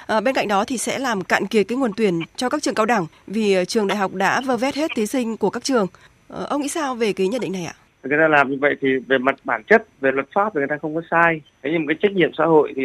[0.06, 2.74] À, bên cạnh đó thì sẽ làm cạn kiệt cái nguồn tuyển cho các trường
[2.74, 5.64] cao đẳng vì à, trường đại học đã vơ vét hết thí sinh của các
[5.64, 5.86] trường.
[6.28, 7.74] À, ông nghĩ sao về cái nhận định này ạ?
[8.08, 10.68] Người ta làm như vậy thì về mặt bản chất về luật pháp thì người
[10.68, 11.40] ta không có sai.
[11.62, 12.84] Thế nhưng cái trách nhiệm xã hội thì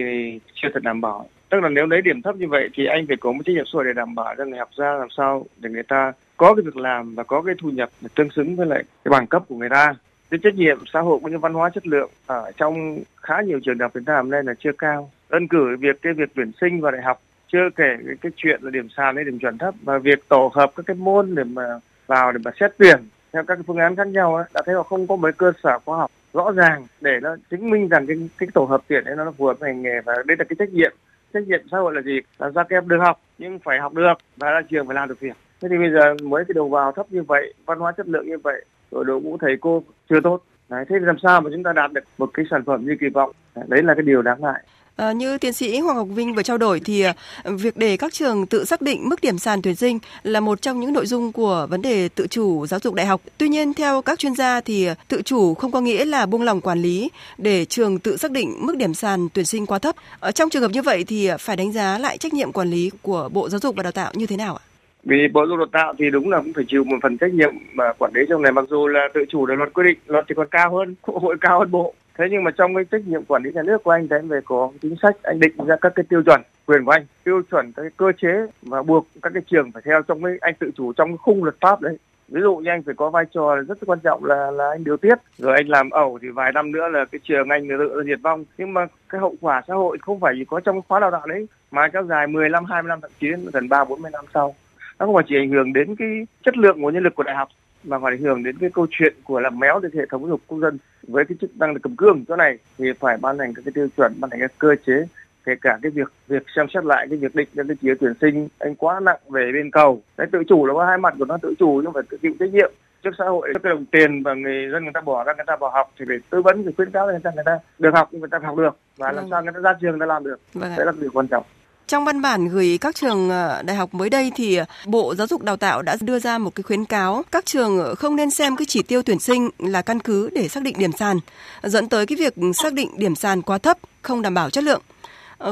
[0.53, 1.29] chưa thật đảm bảo.
[1.49, 3.65] Tức là nếu lấy điểm thấp như vậy thì anh phải có một trách nhiệm
[3.65, 6.53] xã hội để đảm bảo cho người học ra làm sao để người ta có
[6.53, 9.43] cái việc làm và có cái thu nhập tương xứng với lại cái bằng cấp
[9.47, 9.95] của người ta.
[10.29, 13.59] Cái trách nhiệm xã hội cũng như văn hóa chất lượng ở trong khá nhiều
[13.63, 15.11] trường đại học Việt Nam nên là chưa cao.
[15.29, 18.59] Đơn cử việc cái việc tuyển sinh vào đại học chưa kể cái, cái chuyện
[18.63, 21.43] là điểm sàn hay điểm chuẩn thấp và việc tổ hợp các cái môn để
[21.43, 21.63] mà
[22.07, 22.97] vào để mà xét tuyển
[23.33, 25.79] theo các phương án khác nhau ấy, đã thấy họ không có một cơ sở
[25.85, 29.15] khoa học rõ ràng để nó chứng minh rằng cái cái tổ hợp tuyển ấy
[29.15, 30.91] nó phù hợp với ngành nghề và đây là cái trách nhiệm.
[31.33, 32.19] Trách nhiệm xã hội là gì?
[32.39, 35.09] Là ra các em được học nhưng phải học được và ra trường phải làm
[35.09, 35.37] được việc.
[35.61, 38.27] Thế thì bây giờ mới cái đầu vào thấp như vậy văn hóa chất lượng
[38.27, 40.43] như vậy rồi đội ngũ thầy cô chưa tốt.
[40.69, 42.95] Đấy, thế thì làm sao mà chúng ta đạt được một cái sản phẩm như
[42.99, 43.31] kỳ vọng?
[43.67, 44.63] Đấy là cái điều đáng ngại.
[44.99, 48.13] À, như tiến sĩ Hoàng Ngọc Vinh vừa trao đổi thì ờ, việc để các
[48.13, 51.31] trường tự xác định mức điểm sàn tuyển sinh là một trong những nội dung
[51.31, 53.21] của vấn đề tự chủ giáo dục đại học.
[53.37, 56.41] Tuy nhiên theo các chuyên gia thì ờ, tự chủ không có nghĩa là buông
[56.41, 59.95] lỏng quản lý để trường tự xác định mức điểm sàn tuyển sinh quá thấp.
[60.19, 62.91] Ở trong trường hợp như vậy thì phải đánh giá lại trách nhiệm quản lý
[63.01, 64.63] của Bộ Giáo dục và Đào tạo như thế nào ạ?
[65.03, 67.33] vì bộ giáo dục đào tạo thì đúng là cũng phải chịu một phần trách
[67.33, 69.97] nhiệm mà quản lý trong này mặc dù là tự chủ là luật quy định
[70.07, 73.07] luật thì còn cao hơn hội cao hơn bộ thế nhưng mà trong cái trách
[73.07, 75.53] nhiệm quản lý nhà nước của anh thì anh về có chính sách, anh định
[75.67, 78.83] ra các cái tiêu chuẩn, quyền của anh, tiêu chuẩn các cái cơ chế và
[78.83, 81.55] buộc các cái trường phải theo trong cái, anh tự chủ trong cái khung luật
[81.61, 81.97] pháp đấy.
[82.27, 84.97] Ví dụ như anh phải có vai trò rất quan trọng là là anh điều
[84.97, 88.19] tiết, rồi anh làm ẩu thì vài năm nữa là cái trường anh tự diệt
[88.21, 88.45] vong.
[88.57, 91.27] Nhưng mà cái hậu quả xã hội không phải chỉ có trong khóa đào tạo
[91.27, 94.25] đấy, mà kéo dài 10 năm 20 năm thậm chí gần ba, bốn mươi năm
[94.33, 94.55] sau.
[94.99, 97.35] Nó không phải chỉ ảnh hưởng đến cái chất lượng của nhân lực của đại
[97.35, 97.49] học
[97.83, 100.29] mà còn ảnh hưởng đến cái câu chuyện của làm méo đến hệ thống giáo
[100.29, 100.77] dục công dân
[101.07, 103.71] với cái chức năng là cầm cương chỗ này thì phải ban hành các cái
[103.75, 105.05] tiêu chuẩn ban hành các cơ chế
[105.45, 108.13] kể cả cái việc việc xem xét lại cái việc định ra cái chỉ tuyển
[108.21, 110.01] sinh anh quá nặng về bên cầu.
[110.17, 112.33] Đấy tự chủ là có hai mặt của nó tự chủ nhưng phải tự chịu
[112.39, 112.71] trách nhiệm
[113.03, 115.55] trước xã hội cái đồng tiền và người dân người ta bỏ ra người ta
[115.55, 118.09] vào học thì phải tư vấn thì khuyến cáo người ta người ta được học
[118.11, 118.77] nhưng người ta học được.
[118.97, 120.39] Và làm sao người ta ra trường người ta làm được.
[120.53, 121.43] Vâng đấy là điều quan trọng
[121.89, 125.27] trong văn bản gửi các trường ờ, đại học mới đây thì ờ, Bộ Giáo
[125.27, 128.31] dục Đào tạo đã đưa ra một cái khuyến cáo các trường ờ, không nên
[128.31, 131.19] xem cái chỉ tiêu tuyển sinh là căn cứ để xác định điểm sàn,
[131.63, 134.81] dẫn tới cái việc xác định điểm sàn quá thấp, không đảm bảo chất lượng.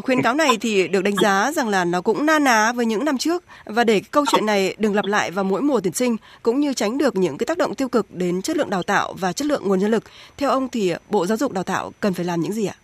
[0.03, 3.05] Khuyến cáo này thì được đánh giá rằng là nó cũng na ná với những
[3.05, 5.93] năm trước và để cái câu chuyện này đừng lặp lại vào mỗi mùa tuyển
[5.93, 8.83] sinh cũng như tránh được những cái tác động tiêu cực đến chất lượng đào
[8.83, 10.03] tạo và chất lượng nguồn nhân lực.
[10.37, 12.75] Theo ông thì Bộ Giáo dục Đào tạo cần phải làm những gì ạ?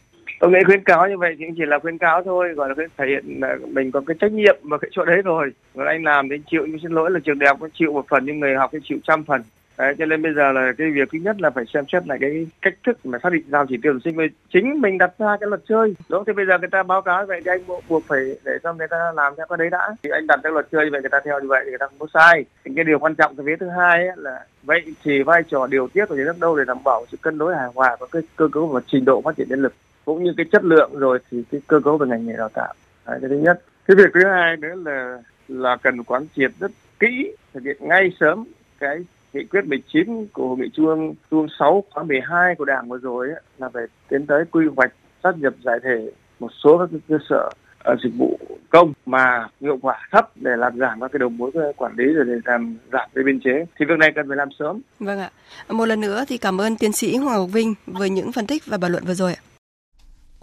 [0.44, 2.76] Tôi nghĩ khuyến cáo như vậy thì cũng chỉ là khuyến cáo thôi, gọi là
[2.76, 5.52] cái thể hiện là mình có cái trách nhiệm vào cái chỗ đấy rồi.
[5.76, 7.94] Còn anh làm thì anh chịu, nhưng xin lỗi là trường đại học có chịu
[7.94, 9.42] một phần, nhưng người học thì chịu trăm phần.
[9.78, 12.18] Đấy, cho nên bây giờ là cái việc thứ nhất là phải xem xét lại
[12.22, 14.16] cái cách thức mà xác định giao chỉ tiêu tuyển sinh.
[14.18, 15.96] Vì chính mình đặt ra cái luật chơi.
[16.10, 18.52] Đúng thì bây giờ người ta báo cáo vậy thì anh buộc- buộc phải để
[18.64, 19.90] cho người ta làm theo cái đấy đã.
[20.04, 21.80] Thì anh đặt cái luật chơi như vậy, người ta theo như vậy thì người
[21.80, 22.46] ta không có sai.
[22.66, 25.68] Thì cái điều quan trọng cái vế thứ hai ấy là vậy thì vai trò
[25.68, 28.08] điều tiết của nhà nước đâu để đảm bảo sự cân đối hài hòa và
[28.12, 29.74] cái cơ cấu và trình độ phát triển nhân lực
[30.06, 32.74] cũng như cái chất lượng rồi thì cái cơ cấu về ngành nghề đào tạo
[33.08, 36.72] đấy, cái thứ nhất cái việc thứ hai nữa là là cần quán triệt rất
[37.00, 38.46] kỹ thực hiện ngay sớm
[38.80, 38.98] cái
[39.34, 42.90] nghị quyết 19 của hội nghị trung ương trung ương 6 khóa 12 của đảng
[42.90, 44.94] vừa rồi ấy, là phải tiến tới quy hoạch
[45.24, 47.50] sát nhập giải thể một số các cơ sở
[47.84, 48.40] ờ, dịch vụ
[48.70, 52.26] công mà hiệu quả thấp để làm giảm các cái đầu mối quản lý rồi
[52.26, 55.32] để làm giảm cái biên chế thì việc này cần phải làm sớm Vâng ạ.
[55.70, 58.64] Một lần nữa thì cảm ơn tiến sĩ Hoàng Ngọc Vinh với những phân tích
[58.66, 59.53] và bàn luận vừa rồi ạ.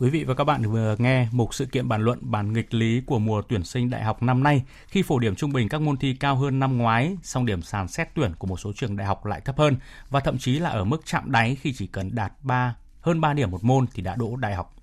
[0.00, 3.02] Quý vị và các bạn vừa nghe một sự kiện bàn luận bản nghịch lý
[3.06, 5.96] của mùa tuyển sinh đại học năm nay khi phổ điểm trung bình các môn
[5.96, 9.06] thi cao hơn năm ngoái, song điểm sàn xét tuyển của một số trường đại
[9.06, 9.76] học lại thấp hơn
[10.10, 13.32] và thậm chí là ở mức chạm đáy khi chỉ cần đạt 3 hơn 3
[13.32, 14.74] điểm một môn thì đã đỗ đại học.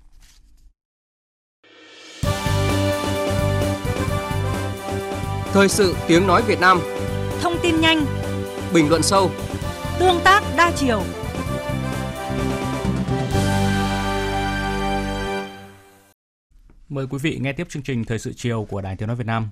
[5.53, 6.79] Thời sự tiếng nói Việt Nam
[7.41, 8.05] Thông tin nhanh,
[8.73, 9.31] Bình luận sâu
[9.99, 11.01] tương tác đa chiều.
[16.97, 19.25] Mời quý vị nghe tiếp chương trình Thời sự chiều của Đài Tiếng Nói Việt
[19.25, 19.49] Nam.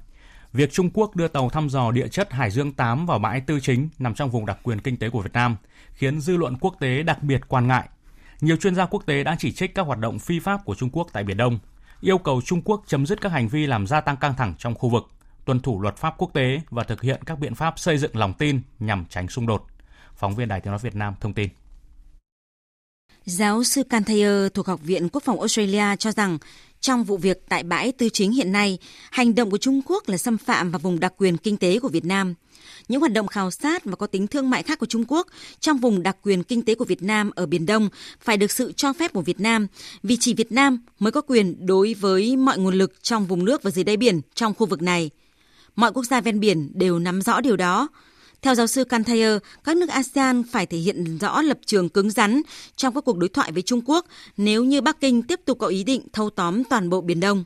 [0.53, 3.59] Việc Trung Quốc đưa tàu thăm dò địa chất Hải Dương 8 vào bãi Tư
[3.59, 5.57] Chính nằm trong vùng đặc quyền kinh tế của Việt Nam
[5.93, 7.89] khiến dư luận quốc tế đặc biệt quan ngại.
[8.41, 10.89] Nhiều chuyên gia quốc tế đã chỉ trích các hoạt động phi pháp của Trung
[10.89, 11.59] Quốc tại Biển Đông,
[12.01, 14.75] yêu cầu Trung Quốc chấm dứt các hành vi làm gia tăng căng thẳng trong
[14.75, 15.03] khu vực,
[15.45, 18.33] tuân thủ luật pháp quốc tế và thực hiện các biện pháp xây dựng lòng
[18.33, 19.65] tin nhằm tránh xung đột.
[20.15, 21.49] Phóng viên Đài Tiếng Nói Việt Nam thông tin.
[23.25, 26.37] Giáo sư Cantayer thuộc Học viện Quốc phòng Australia cho rằng
[26.85, 28.77] trong vụ việc tại bãi tư chính hiện nay,
[29.11, 31.87] hành động của Trung Quốc là xâm phạm vào vùng đặc quyền kinh tế của
[31.87, 32.33] Việt Nam.
[32.87, 35.27] Những hoạt động khảo sát và có tính thương mại khác của Trung Quốc
[35.59, 37.89] trong vùng đặc quyền kinh tế của Việt Nam ở Biển Đông
[38.21, 39.67] phải được sự cho phép của Việt Nam,
[40.03, 43.63] vì chỉ Việt Nam mới có quyền đối với mọi nguồn lực trong vùng nước
[43.63, 45.09] và dưới đáy biển trong khu vực này.
[45.75, 47.87] Mọi quốc gia ven biển đều nắm rõ điều đó.
[48.45, 52.41] Theo giáo sư Cantayer, các nước ASEAN phải thể hiện rõ lập trường cứng rắn
[52.75, 54.05] trong các cuộc đối thoại với Trung Quốc
[54.37, 57.43] nếu như Bắc Kinh tiếp tục có ý định thâu tóm toàn bộ Biển Đông.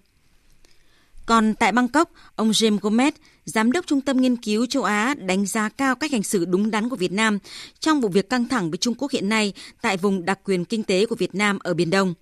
[1.25, 3.11] Còn tại Bangkok, ông James Gomez,
[3.45, 6.71] Giám đốc Trung tâm Nghiên cứu châu Á đánh giá cao cách hành xử đúng
[6.71, 7.39] đắn của Việt Nam
[7.79, 10.83] trong vụ việc căng thẳng với Trung Quốc hiện nay tại vùng đặc quyền kinh
[10.83, 12.13] tế của Việt Nam ở Biển Đông.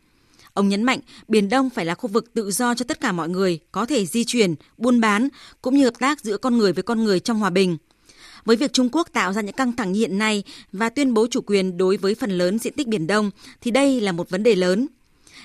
[0.53, 3.29] Ông nhấn mạnh Biển Đông phải là khu vực tự do cho tất cả mọi
[3.29, 5.27] người có thể di chuyển, buôn bán
[5.61, 7.77] cũng như hợp tác giữa con người với con người trong hòa bình.
[8.47, 11.41] Với việc Trung Quốc tạo ra những căng thẳng hiện nay và tuyên bố chủ
[11.45, 13.31] quyền đối với phần lớn diện tích Biển Đông
[13.61, 14.87] thì đây là một vấn đề lớn.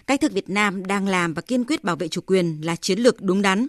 [0.06, 2.98] Cách thức Việt Nam đang làm và kiên quyết bảo vệ chủ quyền là chiến
[2.98, 3.68] lược đúng đắn.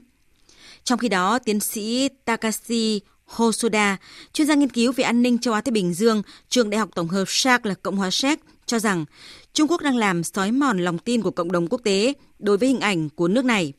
[0.83, 3.97] Trong khi đó, tiến sĩ Takashi Hosoda,
[4.33, 6.89] chuyên gia nghiên cứu về an ninh châu Á Thái Bình Dương, trường Đại học
[6.95, 9.05] Tổng hợp Charles Cộng hòa Séc cho rằng
[9.53, 12.69] Trung Quốc đang làm xói mòn lòng tin của cộng đồng quốc tế đối với
[12.69, 13.73] hình ảnh của nước này.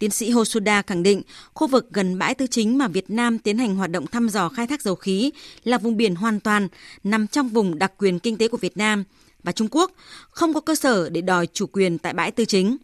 [0.00, 1.22] Tiến sĩ Hosoda khẳng định
[1.54, 4.48] khu vực gần bãi tư chính mà Việt Nam tiến hành hoạt động thăm dò
[4.48, 5.30] khai thác dầu khí
[5.64, 6.68] là vùng biển hoàn toàn
[7.04, 9.04] nằm trong vùng đặc quyền kinh tế của Việt Nam
[9.42, 9.92] và Trung Quốc
[10.30, 12.76] không có cơ sở để đòi chủ quyền tại bãi tư chính.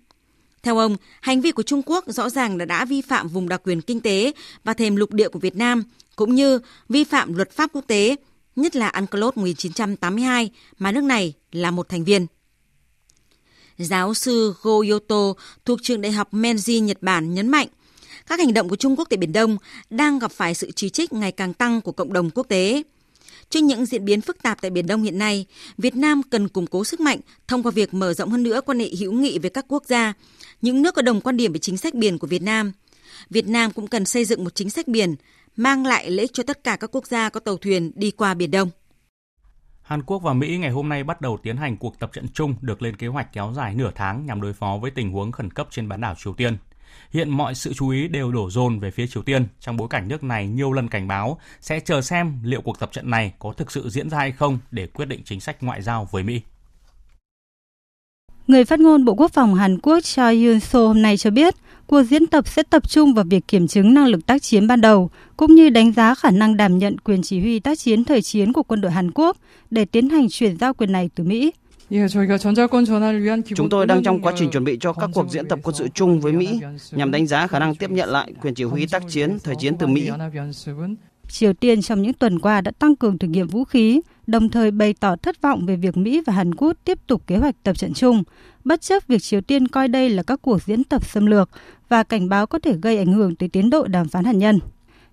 [0.62, 3.60] Theo ông, hành vi của Trung Quốc rõ ràng là đã vi phạm vùng đặc
[3.64, 4.32] quyền kinh tế
[4.64, 5.84] và thềm lục địa của Việt Nam,
[6.16, 6.58] cũng như
[6.88, 8.16] vi phạm luật pháp quốc tế,
[8.56, 12.26] nhất là UNCLOS 1982 mà nước này là một thành viên.
[13.78, 15.32] Giáo sư Go Yoto
[15.64, 17.68] thuộc trường đại học Menji Nhật Bản nhấn mạnh,
[18.26, 19.56] các hành động của Trung Quốc tại Biển Đông
[19.90, 22.82] đang gặp phải sự chỉ trích ngày càng tăng của cộng đồng quốc tế.
[23.50, 25.46] Trước những diễn biến phức tạp tại Biển Đông hiện nay,
[25.78, 28.78] Việt Nam cần củng cố sức mạnh thông qua việc mở rộng hơn nữa quan
[28.78, 30.12] hệ hữu nghị với các quốc gia,
[30.62, 32.72] những nước có đồng quan điểm về chính sách biển của Việt Nam.
[33.30, 35.14] Việt Nam cũng cần xây dựng một chính sách biển
[35.56, 38.34] mang lại lợi ích cho tất cả các quốc gia có tàu thuyền đi qua
[38.34, 38.70] Biển Đông.
[39.86, 42.54] Hàn Quốc và Mỹ ngày hôm nay bắt đầu tiến hành cuộc tập trận chung
[42.60, 45.50] được lên kế hoạch kéo dài nửa tháng nhằm đối phó với tình huống khẩn
[45.50, 46.56] cấp trên bán đảo Triều Tiên.
[47.10, 50.08] Hiện mọi sự chú ý đều đổ dồn về phía Triều Tiên trong bối cảnh
[50.08, 53.52] nước này nhiều lần cảnh báo sẽ chờ xem liệu cuộc tập trận này có
[53.52, 56.40] thực sự diễn ra hay không để quyết định chính sách ngoại giao với Mỹ.
[58.46, 61.54] Người phát ngôn Bộ Quốc phòng Hàn Quốc Choi Yun So hôm nay cho biết,
[61.86, 64.80] cuộc diễn tập sẽ tập trung vào việc kiểm chứng năng lực tác chiến ban
[64.80, 68.22] đầu, cũng như đánh giá khả năng đảm nhận quyền chỉ huy tác chiến thời
[68.22, 69.36] chiến của quân đội Hàn Quốc
[69.70, 71.52] để tiến hành chuyển giao quyền này từ Mỹ.
[73.54, 75.88] Chúng tôi đang trong quá trình chuẩn bị cho các cuộc diễn tập quân sự
[75.94, 76.60] chung với Mỹ
[76.90, 79.76] nhằm đánh giá khả năng tiếp nhận lại quyền chỉ huy tác chiến thời chiến
[79.78, 80.10] từ Mỹ.
[81.28, 84.70] Triều Tiên trong những tuần qua đã tăng cường thử nghiệm vũ khí, đồng thời
[84.70, 87.78] bày tỏ thất vọng về việc Mỹ và Hàn Quốc tiếp tục kế hoạch tập
[87.78, 88.22] trận chung,
[88.64, 91.50] bất chấp việc Triều Tiên coi đây là các cuộc diễn tập xâm lược
[91.88, 94.58] và cảnh báo có thể gây ảnh hưởng tới tiến độ đàm phán hạt nhân.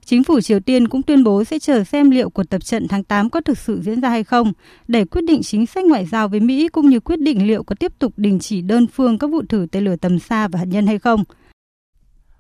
[0.06, 3.04] Chính phủ Triều Tiên cũng tuyên bố sẽ chờ xem liệu cuộc tập trận tháng
[3.04, 4.54] 8 có thực sự diễn ra hay không
[4.88, 7.76] để quyết định chính sách ngoại giao với Mỹ cũng như quyết định liệu có
[7.80, 10.66] tiếp tục đình chỉ đơn phương các vụ thử tên lửa tầm xa và hạt
[10.66, 11.24] nhân hay không.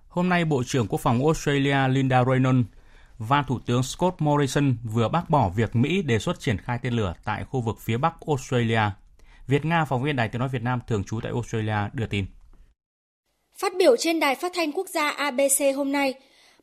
[0.08, 2.68] Hôm nay, Bộ trưởng Quốc phòng Australia Linda Reynolds
[3.18, 6.94] và Thủ tướng Scott Morrison vừa bác bỏ việc Mỹ đề xuất triển khai tên
[6.94, 8.82] lửa tại khu vực phía Bắc Australia.
[9.48, 12.26] Việt Nga, phóng viên Đài Tiếng Nói Việt Nam thường trú tại Australia đưa tin.
[13.64, 16.14] Phát biểu trên đài phát thanh quốc gia ABC hôm nay,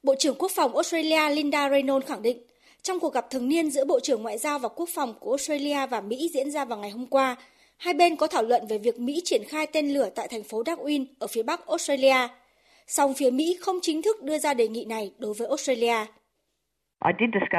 [0.03, 2.39] Bộ trưởng Quốc phòng Australia Linda Reynolds khẳng định,
[2.83, 5.87] trong cuộc gặp thường niên giữa Bộ trưởng Ngoại giao và Quốc phòng của Australia
[5.87, 7.37] và Mỹ diễn ra vào ngày hôm qua,
[7.77, 10.63] hai bên có thảo luận về việc Mỹ triển khai tên lửa tại thành phố
[10.63, 12.29] Darwin ở phía bắc Australia.
[12.87, 16.07] Song phía Mỹ không chính thức đưa ra đề nghị này đối với Australia.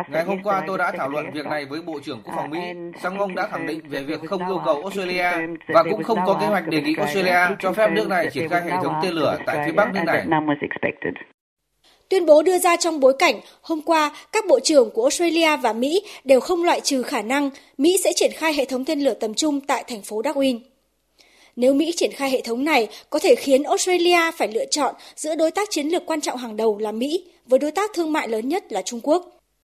[0.07, 2.59] Ngày hôm qua tôi đã thảo luận việc này với Bộ trưởng Quốc phòng Mỹ,
[3.03, 5.31] song ông đã khẳng định về việc không yêu cầu Australia
[5.67, 8.61] và cũng không có kế hoạch đề nghị Australia cho phép nước này triển khai
[8.61, 10.25] hệ thống tên lửa tại phía bắc nước này.
[12.09, 15.73] Tuyên bố đưa ra trong bối cảnh hôm qua các bộ trưởng của Australia và
[15.73, 19.13] Mỹ đều không loại trừ khả năng Mỹ sẽ triển khai hệ thống tên lửa
[19.13, 20.59] tầm trung tại thành phố Darwin.
[21.55, 25.35] Nếu Mỹ triển khai hệ thống này, có thể khiến Australia phải lựa chọn giữa
[25.35, 28.27] đối tác chiến lược quan trọng hàng đầu là Mỹ với đối tác thương mại
[28.27, 29.25] lớn nhất là Trung Quốc.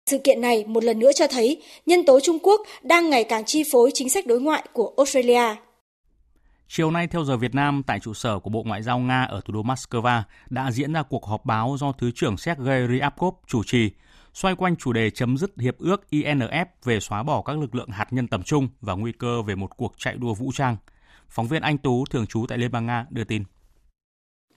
[0.05, 3.45] Sự kiện này một lần nữa cho thấy nhân tố Trung Quốc đang ngày càng
[3.45, 5.55] chi phối chính sách đối ngoại của Australia.
[6.67, 9.41] Chiều nay theo giờ Việt Nam tại trụ sở của Bộ Ngoại giao Nga ở
[9.45, 13.63] thủ đô Moscow đã diễn ra cuộc họp báo do Thứ trưởng Sergei Ryabkov chủ
[13.63, 13.91] trì,
[14.33, 17.89] xoay quanh chủ đề chấm dứt hiệp ước INF về xóa bỏ các lực lượng
[17.89, 20.77] hạt nhân tầm trung và nguy cơ về một cuộc chạy đua vũ trang.
[21.29, 23.43] Phóng viên Anh Tú thường trú tại Liên bang Nga đưa tin.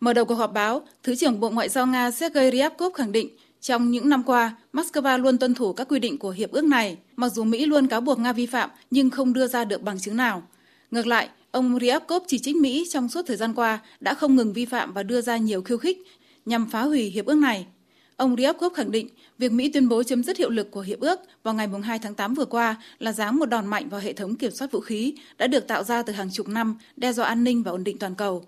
[0.00, 3.28] Mở đầu cuộc họp báo, Thứ trưởng Bộ Ngoại giao Nga Sergei Ryabkov khẳng định
[3.60, 6.96] trong những năm qua, Moscow luôn tuân thủ các quy định của hiệp ước này,
[7.16, 9.98] mặc dù Mỹ luôn cáo buộc Nga vi phạm nhưng không đưa ra được bằng
[9.98, 10.42] chứng nào.
[10.90, 14.52] Ngược lại, ông Ryabkov chỉ trích Mỹ trong suốt thời gian qua đã không ngừng
[14.52, 15.98] vi phạm và đưa ra nhiều khiêu khích
[16.46, 17.66] nhằm phá hủy hiệp ước này.
[18.16, 21.20] Ông Ryabkov khẳng định việc Mỹ tuyên bố chấm dứt hiệu lực của hiệp ước
[21.42, 24.36] vào ngày 2 tháng 8 vừa qua là giáng một đòn mạnh vào hệ thống
[24.36, 27.44] kiểm soát vũ khí đã được tạo ra từ hàng chục năm, đe dọa an
[27.44, 28.44] ninh và ổn định toàn cầu.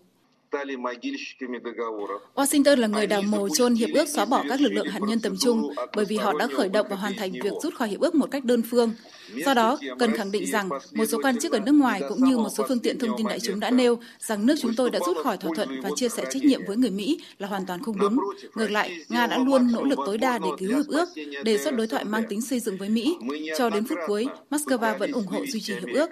[2.35, 5.21] Washington là người đào mồ chôn hiệp ước xóa bỏ các lực lượng hạt nhân
[5.21, 8.01] tầm trung bởi vì họ đã khởi động và hoàn thành việc rút khỏi hiệp
[8.01, 8.93] ước một cách đơn phương.
[9.35, 12.39] Do đó, cần khẳng định rằng một số quan chức ở nước ngoài cũng như
[12.39, 14.99] một số phương tiện thông tin đại chúng đã nêu rằng nước chúng tôi đã
[15.07, 17.83] rút khỏi thỏa thuận và chia sẻ trách nhiệm với người Mỹ là hoàn toàn
[17.83, 18.19] không đúng.
[18.55, 21.09] Ngược lại, Nga đã luôn nỗ lực tối đa để cứu hiệp ước,
[21.45, 23.17] đề xuất đối thoại mang tính xây dựng với Mỹ.
[23.59, 26.11] Cho đến phút cuối, Moscow vẫn ủng hộ duy trì hiệp ước.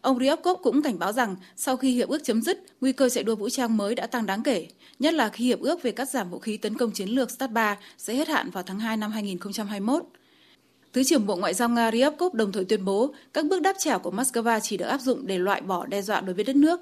[0.00, 3.24] Ông Ryabkov cũng cảnh báo rằng sau khi hiệp ước chấm dứt, nguy cơ chạy
[3.24, 4.66] đua vũ trang mới đã tăng đáng kể,
[4.98, 7.52] nhất là khi hiệp ước về cắt giảm vũ khí tấn công chiến lược START
[7.52, 10.04] 3 sẽ hết hạn vào tháng 2 năm 2021.
[10.92, 13.98] Thứ trưởng Bộ Ngoại giao Nga Ryabkov đồng thời tuyên bố các bước đáp trả
[13.98, 16.80] của Moscow chỉ được áp dụng để loại bỏ đe dọa đối với đất nước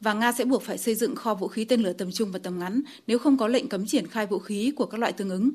[0.00, 2.38] và Nga sẽ buộc phải xây dựng kho vũ khí tên lửa tầm trung và
[2.42, 5.30] tầm ngắn nếu không có lệnh cấm triển khai vũ khí của các loại tương
[5.30, 5.50] ứng.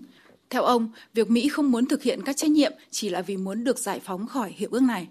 [0.49, 3.63] Theo ông, việc Mỹ không muốn thực hiện các trách nhiệm chỉ là vì muốn
[3.63, 5.07] được giải phóng khỏi hiệp ước này.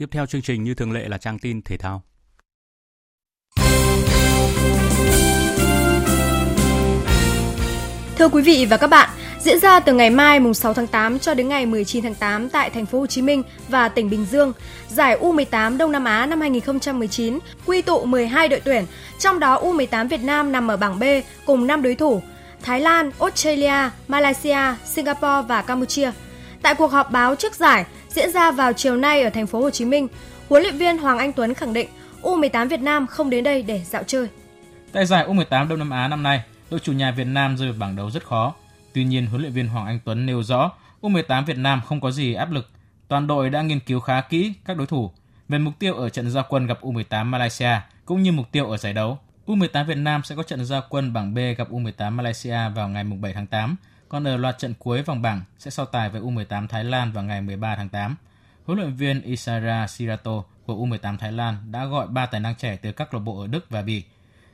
[0.00, 2.02] Tiếp theo chương trình như thường lệ là trang tin thể thao.
[8.16, 11.18] Thưa quý vị và các bạn, diễn ra từ ngày mai mùng 6 tháng 8
[11.18, 14.26] cho đến ngày 19 tháng 8 tại thành phố Hồ Chí Minh và tỉnh Bình
[14.30, 14.52] Dương,
[14.88, 18.84] giải U18 Đông Nam Á năm 2019 quy tụ 12 đội tuyển,
[19.18, 21.04] trong đó U18 Việt Nam nằm ở bảng B
[21.46, 22.22] cùng 5 đối thủ:
[22.62, 26.10] Thái Lan, Australia, Malaysia, Singapore và Campuchia.
[26.62, 27.84] Tại cuộc họp báo trước giải
[28.14, 30.08] diễn ra vào chiều nay ở thành phố Hồ Chí Minh,
[30.48, 31.88] huấn luyện viên Hoàng Anh Tuấn khẳng định
[32.22, 34.28] U18 Việt Nam không đến đây để dạo chơi.
[34.92, 37.78] Tại giải U18 Đông Nam Á năm nay, đội chủ nhà Việt Nam rơi vào
[37.78, 38.54] bảng đấu rất khó.
[38.92, 42.10] Tuy nhiên, huấn luyện viên Hoàng Anh Tuấn nêu rõ U18 Việt Nam không có
[42.10, 42.70] gì áp lực.
[43.08, 45.10] Toàn đội đã nghiên cứu khá kỹ các đối thủ
[45.48, 47.72] về mục tiêu ở trận gia quân gặp U18 Malaysia
[48.04, 49.18] cũng như mục tiêu ở giải đấu.
[49.46, 53.04] U18 Việt Nam sẽ có trận gia quân bảng B gặp U18 Malaysia vào ngày
[53.04, 53.76] 7 tháng 8
[54.10, 57.24] còn ở loạt trận cuối vòng bảng sẽ so tài với U18 Thái Lan vào
[57.24, 58.16] ngày 13 tháng 8.
[58.66, 62.76] Huấn luyện viên Isara Sirato của U18 Thái Lan đã gọi ba tài năng trẻ
[62.82, 64.04] từ các câu lạc bộ ở Đức và Bỉ.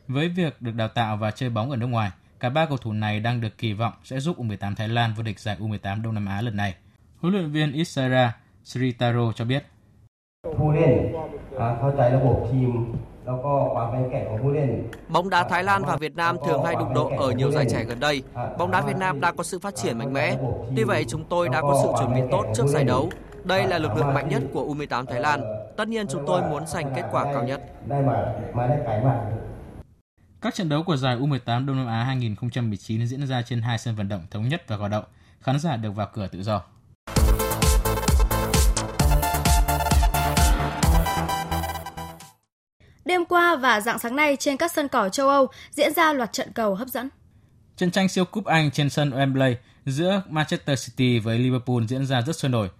[0.08, 2.92] Với việc được đào tạo và chơi bóng ở nước ngoài, cả ba cầu thủ
[2.92, 6.14] này đang được kỳ vọng sẽ giúp U18 Thái Lan vô địch giải U18 Đông
[6.14, 6.74] Nam Á lần này.
[7.20, 9.64] Huấn luyện viên Isara Sritaro cho biết.
[15.08, 17.84] Bóng đá Thái Lan và Việt Nam thường hay đụng độ ở nhiều giải trẻ
[17.84, 18.22] gần đây.
[18.58, 20.36] Bóng đá Việt Nam đã có sự phát triển mạnh mẽ.
[20.76, 23.10] Tuy vậy chúng tôi đã có sự chuẩn bị tốt trước giải đấu.
[23.44, 25.40] Đây là lực lượng mạnh nhất của U18 Thái Lan.
[25.76, 27.62] Tất nhiên chúng tôi muốn giành kết quả cao nhất.
[30.40, 33.94] Các trận đấu của giải U18 Đông Nam Á 2019 diễn ra trên hai sân
[33.94, 35.04] vận động thống nhất và gò động.
[35.40, 36.62] Khán giả được vào cửa tự do.
[43.06, 46.32] Đêm qua và dạng sáng nay trên các sân cỏ châu Âu diễn ra loạt
[46.32, 47.08] trận cầu hấp dẫn.
[47.76, 49.54] Trận tranh siêu cúp Anh trên sân Wembley
[49.84, 52.70] giữa Manchester City với Liverpool diễn ra rất sôi nổi.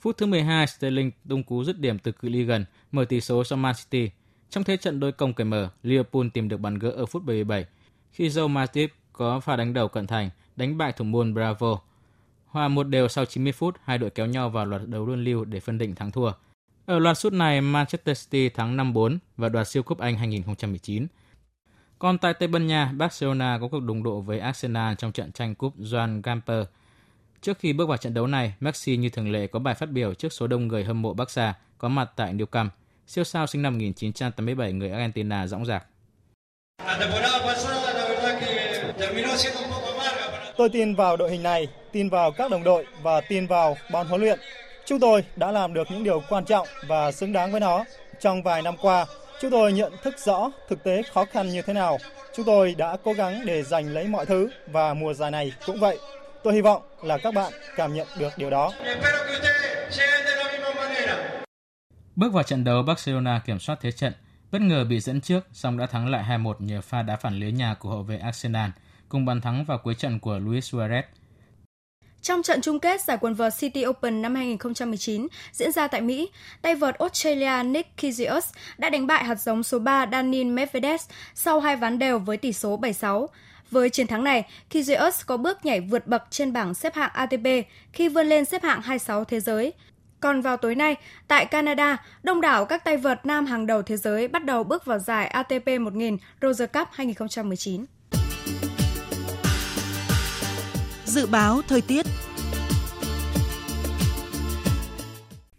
[0.00, 3.44] Phút thứ 12, Sterling tung cú dứt điểm từ cự ly gần, mở tỷ số
[3.44, 4.10] cho Man City.
[4.50, 7.66] Trong thế trận đôi công cởi mở, Liverpool tìm được bàn gỡ ở phút 77
[8.12, 11.80] khi Joe Matip có pha đánh đầu cận thành, đánh bại thủ môn Bravo.
[12.46, 15.44] Hòa một đều sau 90 phút, hai đội kéo nhau vào loạt đấu luân lưu
[15.44, 16.32] để phân định thắng thua.
[16.92, 21.06] Ở loạt sút này, Manchester City thắng 5-4 và đoạt siêu cúp Anh 2019.
[21.98, 25.54] Còn tại Tây Ban Nha, Barcelona có cuộc đụng độ với Arsenal trong trận tranh
[25.54, 26.64] cúp Joan Gamper.
[27.40, 30.14] Trước khi bước vào trận đấu này, Messi như thường lệ có bài phát biểu
[30.14, 32.74] trước số đông người hâm mộ Barca có mặt tại Nou Camp.
[33.06, 35.86] Siêu sao sinh năm 1987 người Argentina dõng dạc.
[40.56, 44.06] Tôi tin vào đội hình này, tin vào các đồng đội và tin vào ban
[44.06, 44.38] huấn luyện.
[44.92, 47.84] Chúng tôi đã làm được những điều quan trọng và xứng đáng với nó.
[48.20, 49.06] Trong vài năm qua,
[49.40, 51.98] chúng tôi nhận thức rõ thực tế khó khăn như thế nào.
[52.34, 55.80] Chúng tôi đã cố gắng để giành lấy mọi thứ và mùa giải này cũng
[55.80, 55.98] vậy.
[56.42, 58.72] Tôi hy vọng là các bạn cảm nhận được điều đó.
[62.16, 64.12] Bước vào trận đấu, Barcelona kiểm soát thế trận,
[64.50, 67.52] bất ngờ bị dẫn trước, song đã thắng lại 2-1 nhờ pha đá phản lưới
[67.52, 68.70] nhà của hậu vệ Arsenal,
[69.08, 71.02] cùng bàn thắng vào cuối trận của Luis Suarez.
[72.22, 76.30] Trong trận chung kết giải quần vợt City Open năm 2019 diễn ra tại Mỹ,
[76.62, 78.48] tay vợt Australia Nick Kyrgios
[78.78, 81.00] đã đánh bại hạt giống số 3 Daniil Medvedev
[81.34, 83.26] sau hai ván đều với tỷ số 7-6.
[83.70, 87.46] Với chiến thắng này, Kyrgios có bước nhảy vượt bậc trên bảng xếp hạng ATP
[87.92, 89.72] khi vươn lên xếp hạng 26 thế giới.
[90.20, 90.96] Còn vào tối nay,
[91.28, 94.84] tại Canada, đông đảo các tay vợt nam hàng đầu thế giới bắt đầu bước
[94.84, 97.84] vào giải ATP 1000 Roger Cup 2019.
[101.14, 102.06] Dự báo thời tiết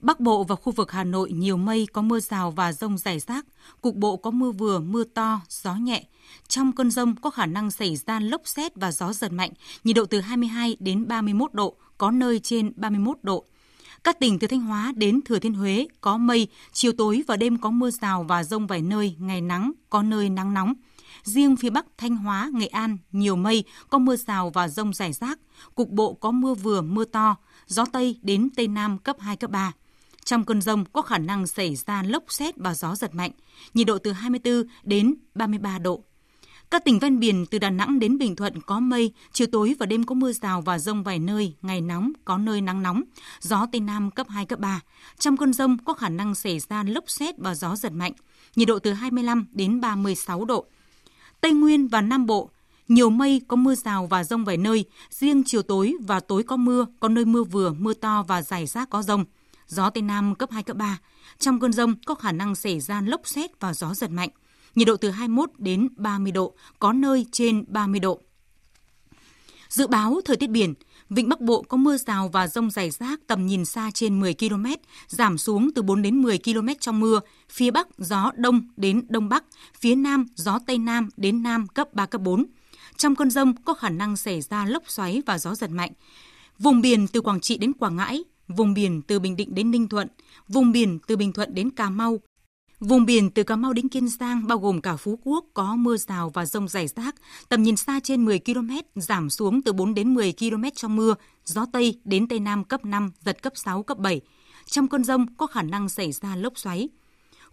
[0.01, 3.19] Bắc Bộ và khu vực Hà Nội nhiều mây có mưa rào và rông rải
[3.19, 3.45] rác,
[3.81, 6.03] cục bộ có mưa vừa, mưa to, gió nhẹ.
[6.47, 9.51] Trong cơn rông có khả năng xảy ra lốc xét và gió giật mạnh,
[9.83, 13.45] nhiệt độ từ 22 đến 31 độ, có nơi trên 31 độ.
[14.03, 17.57] Các tỉnh từ Thanh Hóa đến Thừa Thiên Huế có mây, chiều tối và đêm
[17.57, 20.73] có mưa rào và rông vài nơi, ngày nắng, có nơi nắng nóng.
[21.23, 25.13] Riêng phía Bắc Thanh Hóa, Nghệ An nhiều mây, có mưa rào và rông rải
[25.13, 25.39] rác,
[25.75, 27.35] cục bộ có mưa vừa, mưa to,
[27.67, 29.71] gió Tây đến Tây Nam cấp 2, cấp 3.
[30.25, 33.31] Trong cơn rông có khả năng xảy ra lốc xét và gió giật mạnh,
[33.73, 36.03] nhiệt độ từ 24 đến 33 độ.
[36.71, 39.85] Các tỉnh ven biển từ Đà Nẵng đến Bình Thuận có mây, chiều tối và
[39.85, 43.03] đêm có mưa rào và rông vài nơi, ngày nóng, có nơi nắng nóng,
[43.39, 44.81] gió Tây Nam cấp 2, cấp 3.
[45.19, 48.13] Trong cơn rông có khả năng xảy ra lốc xét và gió giật mạnh,
[48.55, 50.65] nhiệt độ từ 25 đến 36 độ.
[51.43, 52.49] Tây Nguyên và Nam Bộ,
[52.87, 56.57] nhiều mây có mưa rào và rông vài nơi, riêng chiều tối và tối có
[56.57, 59.25] mưa, có nơi mưa vừa, mưa to và rải rác có rông.
[59.67, 60.99] Gió Tây Nam cấp 2, cấp 3.
[61.39, 64.29] Trong cơn rông có khả năng xảy ra lốc xét và gió giật mạnh.
[64.75, 68.21] Nhiệt độ từ 21 đến 30 độ, có nơi trên 30 độ.
[69.69, 70.73] Dự báo thời tiết biển,
[71.15, 74.33] Vịnh Bắc Bộ có mưa rào và rông rải rác tầm nhìn xa trên 10
[74.33, 74.65] km,
[75.07, 77.19] giảm xuống từ 4 đến 10 km trong mưa.
[77.49, 79.43] Phía Bắc gió Đông đến Đông Bắc,
[79.79, 82.45] phía Nam gió Tây Nam đến Nam cấp 3, cấp 4.
[82.97, 85.91] Trong cơn rông có khả năng xảy ra lốc xoáy và gió giật mạnh.
[86.59, 89.87] Vùng biển từ Quảng Trị đến Quảng Ngãi, vùng biển từ Bình Định đến Ninh
[89.87, 90.07] Thuận,
[90.47, 92.19] vùng biển từ Bình Thuận đến Cà Mau,
[92.85, 95.97] Vùng biển từ Cà Mau đến Kiên Giang bao gồm cả Phú Quốc có mưa
[95.97, 97.15] rào và rông rải rác,
[97.49, 101.15] tầm nhìn xa trên 10 km, giảm xuống từ 4 đến 10 km trong mưa,
[101.45, 104.21] gió Tây đến Tây Nam cấp 5, giật cấp 6, cấp 7.
[104.65, 106.89] Trong cơn rông có khả năng xảy ra lốc xoáy.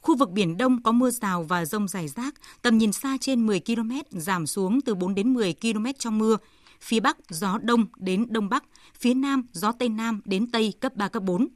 [0.00, 3.46] Khu vực Biển Đông có mưa rào và rông rải rác, tầm nhìn xa trên
[3.46, 6.36] 10 km, giảm xuống từ 4 đến 10 km trong mưa.
[6.80, 8.64] Phía Bắc gió Đông đến Đông Bắc,
[8.98, 11.48] phía Nam gió Tây Nam đến Tây cấp 3, cấp 4.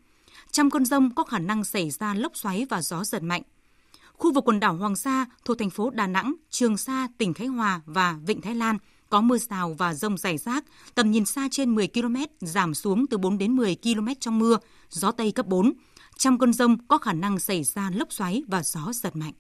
[0.51, 3.43] Trong cơn rông có khả năng xảy ra lốc xoáy và gió giật mạnh.
[4.25, 7.49] Khu vực quần đảo Hoàng Sa thuộc thành phố Đà Nẵng, Trường Sa, tỉnh Khánh
[7.49, 8.79] Hòa và Vịnh Thái Lan
[9.11, 10.65] có mưa rào và rông rải rác,
[10.95, 14.59] tầm nhìn xa trên 10 km, giảm xuống từ 4 đến 10 km trong mưa,
[14.91, 15.73] gió Tây cấp 4.
[16.17, 19.33] Trong cơn rông có khả năng xảy ra lốc xoáy và gió giật mạnh.